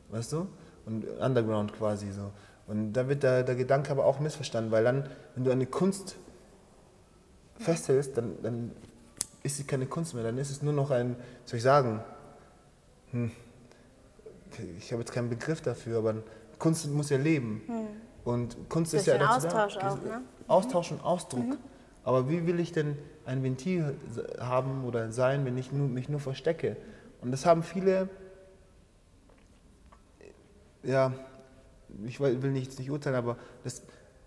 [0.09, 0.47] Weißt du?
[0.85, 2.31] Und Underground quasi so.
[2.67, 6.15] Und da wird der, der Gedanke aber auch missverstanden, weil dann, wenn du eine Kunst
[7.59, 8.71] festhältst, dann, dann
[9.43, 11.15] ist sie keine Kunst mehr, dann ist es nur noch ein,
[11.45, 12.01] soll ich sagen,
[13.11, 13.31] hm,
[14.77, 16.15] ich habe jetzt keinen Begriff dafür, aber
[16.59, 17.61] Kunst muss ja leben.
[18.23, 19.89] Und Kunst ist ja dazu Austausch da.
[19.89, 20.21] auch, ne?
[20.47, 21.57] Austausch und Ausdruck.
[22.03, 23.95] Aber wie will ich denn ein Ventil
[24.39, 26.77] haben oder sein, wenn ich nur, mich nur verstecke?
[27.21, 28.09] Und das haben viele,
[30.83, 31.13] ja,
[32.05, 33.83] ich will will nicht, nicht urteilen, aber das,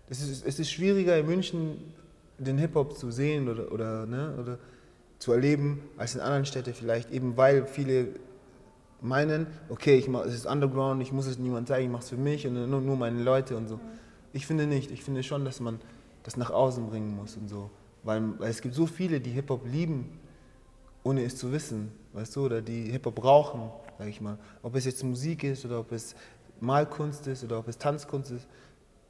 [0.09, 1.93] das ist, es ist schwieriger in München
[2.39, 4.59] den Hip-Hop zu sehen oder, oder, ne, oder
[5.19, 8.09] zu erleben als in anderen Städten vielleicht, eben weil viele
[9.01, 12.09] meinen, okay, ich mach, es ist Underground, ich muss es niemandem zeigen, ich mache es
[12.09, 13.79] für mich und nur, nur meine Leute und so.
[14.33, 15.79] Ich finde nicht, ich finde schon, dass man
[16.23, 17.69] das nach außen bringen muss und so.
[18.03, 20.19] Weil, weil es gibt so viele, die Hip-Hop lieben,
[21.03, 24.37] ohne es zu wissen, weißt du, oder die Hip-Hop brauchen, sag ich mal.
[24.61, 26.15] Ob es jetzt Musik ist oder ob es
[26.59, 28.47] Malkunst ist oder ob es Tanzkunst ist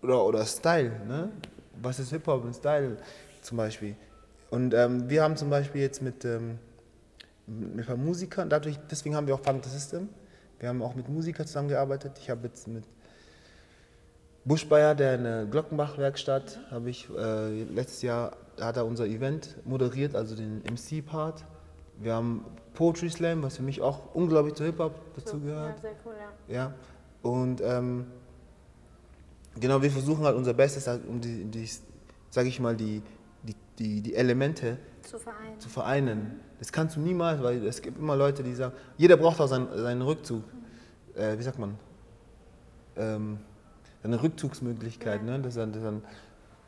[0.01, 1.31] oder, oder Style, ne?
[1.81, 2.97] Was ist Hip-Hop und Style
[3.41, 3.95] zum Beispiel?
[4.49, 6.57] Und ähm, wir haben zum Beispiel jetzt mit, ähm,
[7.47, 10.09] mit ein Musikern, dadurch, deswegen haben wir auch Funk the System.
[10.59, 12.13] Wir haben auch mit Musikern zusammengearbeitet.
[12.19, 12.83] Ich habe jetzt mit
[14.43, 20.15] Buschbayer, der eine Glockenbach-Werkstatt, habe ich äh, letztes Jahr, da hat er unser Event moderiert,
[20.15, 21.45] also den MC-Part.
[21.99, 25.75] Wir haben Poetry Slam, was für mich auch unglaublich zu Hip-Hop dazugehört.
[25.75, 26.13] Ja, sehr cool,
[26.47, 26.53] ja.
[26.53, 26.73] Ja,
[27.21, 28.05] und ähm,
[29.59, 31.69] genau, wir versuchen halt unser Bestes, halt, um die, die
[32.29, 33.01] sage ich mal, die,
[33.43, 34.77] die, die, die Elemente
[35.07, 35.59] Zu vereinen.
[35.59, 36.39] zu vereinen.
[36.59, 39.69] Das kannst du niemals, weil es gibt immer Leute, die sagen, jeder braucht auch seinen,
[39.77, 40.43] seinen Rückzug.
[41.15, 41.79] Äh, wie sagt man?
[42.97, 43.39] Ähm,
[44.03, 45.39] eine Rückzugsmöglichkeit, ne?
[45.39, 45.93] dass, er, dass er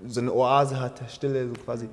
[0.07, 1.89] so eine Oase hat, der Stille so quasi.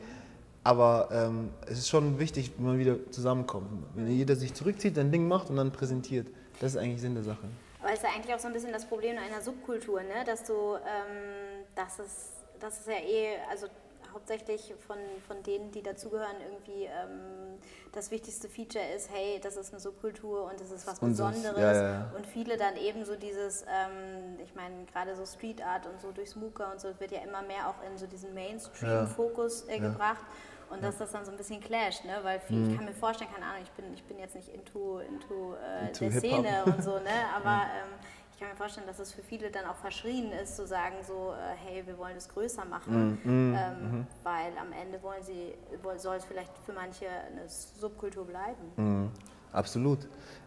[0.62, 3.68] Aber ähm, es ist schon wichtig, wenn man wieder zusammenkommt.
[3.94, 6.28] Wenn jeder sich zurückzieht, ein Ding macht und dann präsentiert.
[6.60, 7.48] Das ist eigentlich Sinn der Sache.
[7.80, 10.24] Aber es ist ja eigentlich auch so ein bisschen das Problem einer Subkultur, ne?
[10.24, 12.30] dass du, ähm, dass es,
[12.60, 13.66] das ist ja eh, also
[14.12, 14.96] hauptsächlich von,
[15.26, 17.58] von denen, die dazugehören, irgendwie ähm,
[17.92, 21.60] das wichtigste Feature ist, hey, das ist eine Subkultur und das ist was Unseres, Besonderes.
[21.62, 22.12] ja, ja.
[22.16, 26.12] Und viele dann eben so dieses, ähm, ich meine, gerade so Street Art und so
[26.12, 30.24] durch Smooker und so wird ja immer mehr auch in so diesen Mainstream-Fokus äh, gebracht.
[30.68, 32.18] Und dass das dann so ein bisschen clasht, ne?
[32.22, 32.70] weil viel, Mhm.
[32.70, 35.86] ich kann mir vorstellen, keine Ahnung, ich bin, ich bin jetzt nicht into, into, äh,
[35.86, 36.10] Into der.
[36.18, 37.10] Szene und so, ne?
[37.36, 37.92] aber ähm,
[38.36, 41.32] ich kann mir vorstellen, dass es für viele dann auch verschrien ist, zu sagen so,
[41.32, 45.54] äh, hey, wir wollen das größer machen, Mhm, ähm, weil am Ende wollen sie,
[45.96, 48.60] soll es vielleicht für manche eine Subkultur bleiben.
[48.76, 49.10] Mhm.
[49.52, 50.00] Absolut.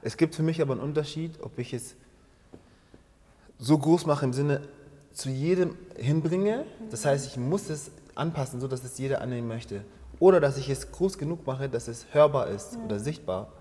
[0.03, 1.95] Es gibt für mich aber einen Unterschied, ob ich es
[3.57, 4.61] so groß mache im Sinne
[5.11, 6.65] zu jedem hinbringe.
[6.91, 9.83] Das heißt, ich muss es anpassen, so dass es jeder annehmen möchte.
[10.19, 13.51] Oder dass ich es groß genug mache, dass es hörbar ist oder sichtbar.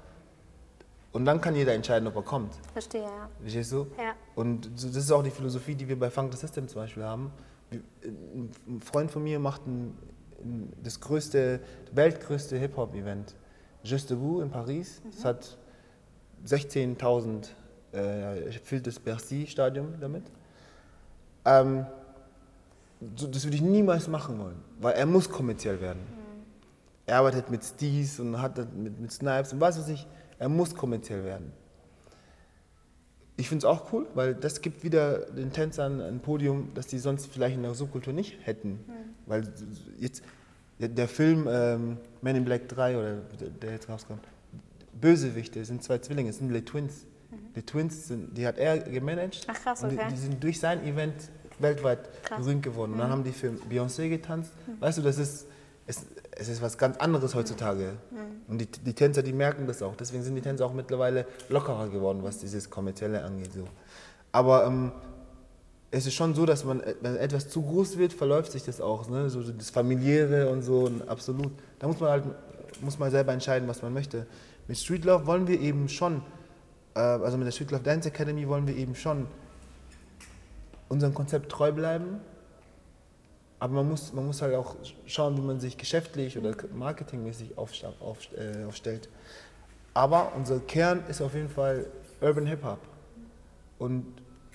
[1.18, 2.54] Und dann kann jeder entscheiden, ob er kommt.
[2.72, 3.28] Verstehe, ja.
[3.40, 3.88] Verstehst du?
[3.98, 4.14] Ja.
[4.36, 7.32] Und das ist auch die Philosophie, die wir bei Funk the System zum Beispiel haben.
[7.72, 9.98] Ein Freund von mir macht ein,
[10.80, 11.58] das größte,
[11.90, 13.34] weltgrößte Hip-Hop-Event.
[13.82, 15.02] Juste Debout in Paris.
[15.10, 15.58] Das hat
[16.46, 17.48] 16.000,
[17.90, 20.22] äh, füllt das Bercy-Stadion damit.
[21.44, 21.84] Ähm,
[23.00, 25.98] das würde ich niemals machen wollen, weil er muss kommerziell werden.
[27.06, 30.06] Er arbeitet mit Steez und hat das mit, mit Snipes und was weiß ich.
[30.38, 31.52] Er muss kommerziell werden.
[33.36, 36.98] Ich finde es auch cool, weil das gibt wieder den Tänzern ein Podium, das die
[36.98, 38.80] sonst vielleicht in der Subkultur nicht hätten.
[39.26, 39.44] Weil
[39.98, 40.24] jetzt
[40.78, 43.16] der, Film ähm, Men in Black 3 oder
[43.62, 44.24] der, jetzt rauskommt,
[45.00, 47.06] Bösewichte sind zwei Zwillinge, sind die Twins.
[47.54, 50.08] Die Twins, sind, die hat er gemanagt Ach, krass, und die, okay.
[50.10, 52.92] die sind durch sein Event weltweit berühmt geworden.
[52.92, 54.52] Und dann haben die für Beyoncé getanzt.
[54.80, 55.46] Weißt du, das ist,
[55.86, 56.06] es,
[56.38, 57.94] es ist was ganz anderes heutzutage.
[58.46, 59.96] Und die, die Tänzer, die merken das auch.
[59.96, 63.52] Deswegen sind die Tänzer auch mittlerweile lockerer geworden, was dieses Kommerzielle angeht.
[63.52, 63.64] So.
[64.32, 64.92] Aber ähm,
[65.90, 68.80] es ist schon so, dass man, äh, wenn etwas zu groß wird, verläuft sich das
[68.80, 69.08] auch.
[69.08, 69.28] Ne?
[69.30, 71.50] So das Familiäre und so, und absolut.
[71.78, 72.24] Da muss man halt
[72.80, 74.26] muss man selber entscheiden, was man möchte.
[74.66, 76.22] Mit Street Love wollen wir eben schon,
[76.94, 79.26] äh, also mit der Street Love Dance Academy wollen wir eben schon
[80.88, 82.20] unserem Konzept treu bleiben.
[83.60, 87.98] Aber man muss, man muss halt auch schauen, wie man sich geschäftlich oder marketingmäßig aufsta-
[88.00, 89.08] auf, äh, aufstellt.
[89.94, 91.86] Aber unser Kern ist auf jeden Fall
[92.20, 92.78] Urban Hip Hop.
[93.78, 94.06] Und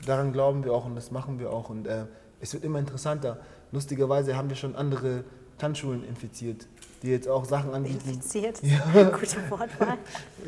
[0.06, 1.70] daran glauben wir auch und das machen wir auch.
[1.70, 2.06] Und äh,
[2.40, 3.40] es wird immer interessanter.
[3.72, 5.24] Lustigerweise haben wir schon andere
[5.58, 6.68] Tanzschulen infiziert,
[7.02, 8.62] die jetzt auch Sachen anbieten Infiziert.
[8.64, 9.04] Ja.
[9.10, 9.98] Gute Wortwahl.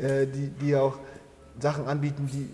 [0.00, 0.98] äh, die, die auch
[1.60, 2.48] Sachen anbieten, die,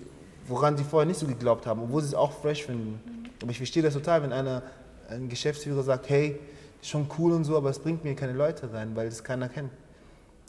[0.49, 3.01] woran sie vorher nicht so geglaubt haben, obwohl sie es auch fresh finden.
[3.41, 4.63] Aber ich verstehe das total, wenn einer,
[5.09, 6.39] ein Geschäftsführer sagt, hey,
[6.83, 9.71] schon cool und so, aber es bringt mir keine Leute rein, weil das keiner kennt.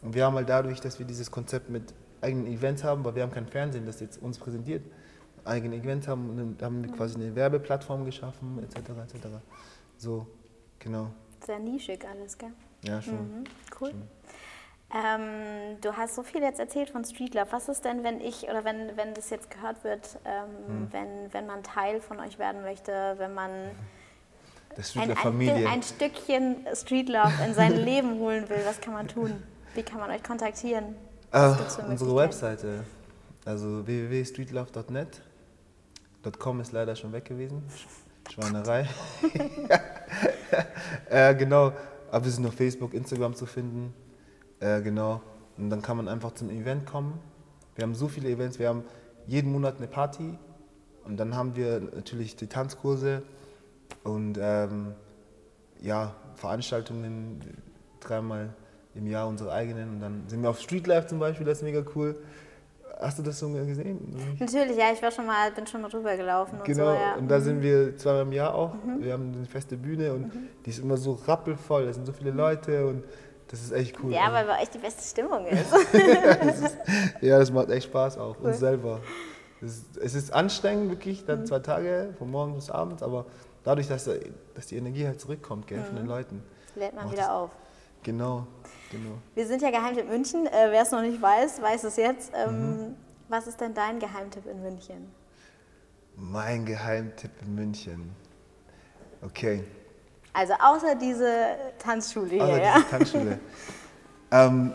[0.02, 3.24] Und wir haben halt dadurch, dass wir dieses Konzept mit eigenen Events haben, weil wir
[3.24, 4.84] haben kein Fernsehen, das jetzt uns präsentiert,
[5.46, 8.78] eigene Events haben und haben wir quasi eine Werbeplattform geschaffen, etc.
[8.78, 9.28] etc.
[9.98, 10.26] So,
[10.80, 11.12] genau.
[11.46, 12.52] Sehr nischig alles, gell?
[12.84, 13.16] Ja, schon.
[13.16, 13.44] Mhm,
[13.80, 13.94] cool.
[14.94, 17.48] Ähm, du hast so viel jetzt erzählt von Street Love.
[17.52, 21.48] Was ist denn, wenn ich oder wenn, wenn das jetzt gehört wird, ähm, wenn, wenn
[21.48, 23.72] man Teil von euch werden möchte, wenn man Das
[24.96, 25.68] ein, ein, Familie.
[25.70, 29.32] ein Stückchen Street Love in sein Leben holen will, was kann man tun?
[29.76, 30.96] Wie kann man euch kontaktieren?
[31.32, 31.58] Für
[31.90, 32.16] unsere?
[32.16, 32.84] Webseite,
[33.46, 35.22] also www.streetlove.net.
[36.40, 37.64] .com ist leider schon weg gewesen.
[37.70, 38.88] Sch- Schweinerei.
[41.10, 41.74] äh, genau,
[42.12, 43.94] aber wir sind auf Facebook, Instagram zu finden.
[44.60, 45.22] Äh, genau.
[45.58, 47.20] Und dann kann man einfach zum Event kommen.
[47.76, 48.84] Wir haben so viele Events, wir haben
[49.28, 50.38] jeden Monat eine Party
[51.06, 53.24] und dann haben wir natürlich die Tanzkurse
[54.04, 54.94] und ähm,
[55.82, 57.42] ja, Veranstaltungen
[58.00, 58.50] dreimal
[58.96, 61.64] im Jahr unsere eigenen und dann sind wir auf Street Life zum Beispiel, das ist
[61.64, 62.16] mega cool.
[63.02, 64.16] Hast du das so gesehen?
[64.40, 67.16] Natürlich, ja, ich war schon mal, bin schon mal drüber gelaufen und Genau, so, ja.
[67.16, 67.22] Mhm.
[67.24, 68.76] und da sind wir zweimal im Jahr auch.
[69.00, 70.32] Wir haben eine feste Bühne und
[70.66, 73.04] die ist immer so rappelvoll, da sind so viele Leute und
[73.50, 74.14] das ist echt cool.
[74.14, 75.72] Ja, Also, weil bei euch die beste Stimmung ist.
[75.74, 76.78] das ist,
[77.22, 79.00] ja, das macht echt Spaß auch, uns selber.
[79.62, 81.28] Es ist, es ist anstrengend, wirklich, Mhm.
[81.28, 83.26] dann zwei Tage, von morgens bis abends, aber
[83.64, 84.10] dadurch, dass,
[84.54, 86.44] dass die Energie halt zurückkommt gell, von den Leuten.
[86.76, 87.52] Lädt man Macht wieder auf.
[88.04, 88.48] Genau,
[88.92, 89.18] genau.
[89.34, 90.46] Wir sind ja Geheimtipp München.
[90.48, 92.32] Äh, Wer es noch nicht weiß, weiß es jetzt.
[92.34, 92.38] Mhm.
[92.38, 92.96] Ähm,
[93.30, 95.10] Was ist denn dein Geheimtipp in München?
[96.16, 98.16] Mein Geheimtipp in München.
[99.22, 99.64] Okay.
[100.34, 102.76] Also außer diese Tanzschule hier, Also ja.
[102.76, 103.40] diese Tanzschule.
[104.32, 104.74] ähm,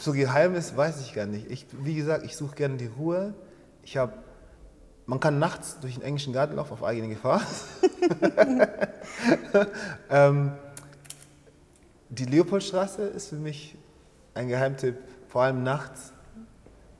[0.00, 1.50] so geheim ist, weiß ich gar nicht.
[1.50, 3.34] Ich, wie gesagt, ich suche gerne die Ruhe.
[3.82, 4.12] Ich habe,
[5.08, 7.40] man kann nachts durch den englischen Garten laufen auf eigene Gefahr.
[10.10, 10.52] ähm,
[12.10, 13.74] die Leopoldstraße ist für mich
[14.34, 14.96] ein Geheimtipp,
[15.28, 16.12] vor allem nachts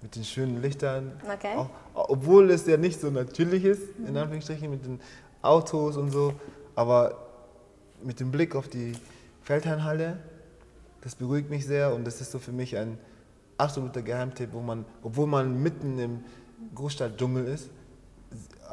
[0.01, 1.13] mit den schönen Lichtern.
[1.23, 1.55] Okay.
[1.55, 5.01] Auch, obwohl es ja nicht so natürlich ist, in Anführungsstrichen, mit den
[5.43, 6.33] Autos und so,
[6.77, 7.29] aber
[8.03, 8.95] mit dem Blick auf die
[9.43, 10.19] Feldherrnhalle.
[11.03, 12.99] Das beruhigt mich sehr und das ist so für mich ein
[13.59, 16.25] absoluter Geheimtipp, wo man, obwohl man mitten im
[16.75, 17.69] Großstadtdschungel ist,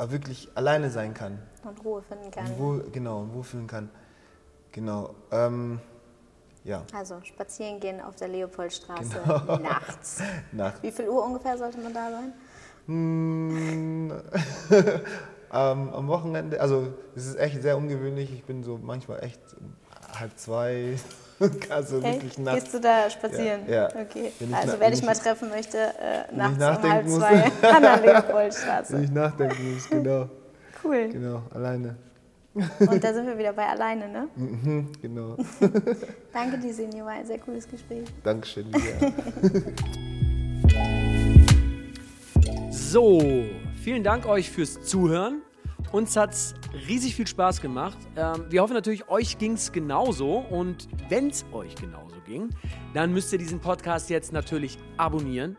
[0.08, 1.40] wirklich alleine sein kann.
[1.64, 2.46] Und Ruhe finden kann.
[2.48, 3.90] Und wohl, genau, und wohlfühlen kann.
[4.72, 5.16] Genau.
[5.32, 5.80] Ähm,
[6.64, 6.84] ja.
[6.94, 9.58] Also spazieren gehen auf der Leopoldstraße Genau.
[9.64, 10.22] nachts.
[10.52, 10.84] Nacht.
[10.84, 12.34] Wie viel Uhr ungefähr sollte man da sein?
[12.88, 14.12] Mm,
[15.54, 18.34] ähm, am Wochenende, also es ist echt sehr ungewöhnlich.
[18.34, 19.40] Ich bin so manchmal echt
[20.20, 20.98] halb zwei,
[21.70, 22.14] also Okay.
[22.14, 22.64] wirklich nachts.
[22.64, 23.62] Gehst du da spazieren?
[23.68, 23.88] Ja, ja.
[23.90, 24.32] Okay.
[24.40, 27.16] Wenn Also wer wenn dich ich- mal treffen möchte, äh, nachts um halb muss.
[27.20, 29.02] zwei an der Wenn Leopoldstraße.
[29.04, 30.30] ich nachdenken muss, genau,
[30.84, 31.10] Cool.
[31.10, 31.98] genau, alleine.
[32.80, 34.28] Und da sind wir wieder bei alleine, ne?
[34.36, 35.36] Mhm, genau.
[36.34, 38.06] Danke dir, Senio, war ein sehr cooles Gespräch.
[38.24, 38.68] Dankeschön.
[38.72, 39.12] Ja.
[42.72, 43.22] So,
[43.84, 45.42] vielen Dank euch fürs Zuhören.
[45.92, 46.54] Uns hat es
[46.88, 47.98] riesig viel Spaß gemacht.
[48.16, 50.38] Ähm, wir hoffen natürlich, euch ging es genauso.
[50.38, 52.50] Und wenn es euch genauso ging,
[52.94, 55.58] dann müsst ihr diesen Podcast jetzt natürlich abonnieren.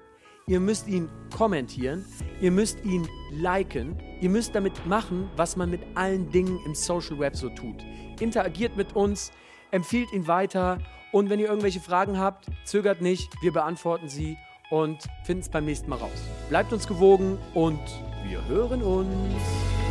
[0.49, 2.05] Ihr müsst ihn kommentieren.
[2.41, 3.97] Ihr müsst ihn liken.
[4.21, 7.85] Ihr müsst damit machen, was man mit allen Dingen im Social Web so tut.
[8.21, 9.33] Interagiert mit uns,
[9.73, 10.79] empfiehlt ihn weiter.
[11.13, 13.29] Und wenn ihr irgendwelche Fragen habt, zögert nicht.
[13.43, 14.37] Wir beantworten sie
[14.71, 16.23] und finden es beim nächsten Mal raus.
[16.49, 17.81] Bleibt uns gewogen und
[18.29, 19.86] wir hören uns.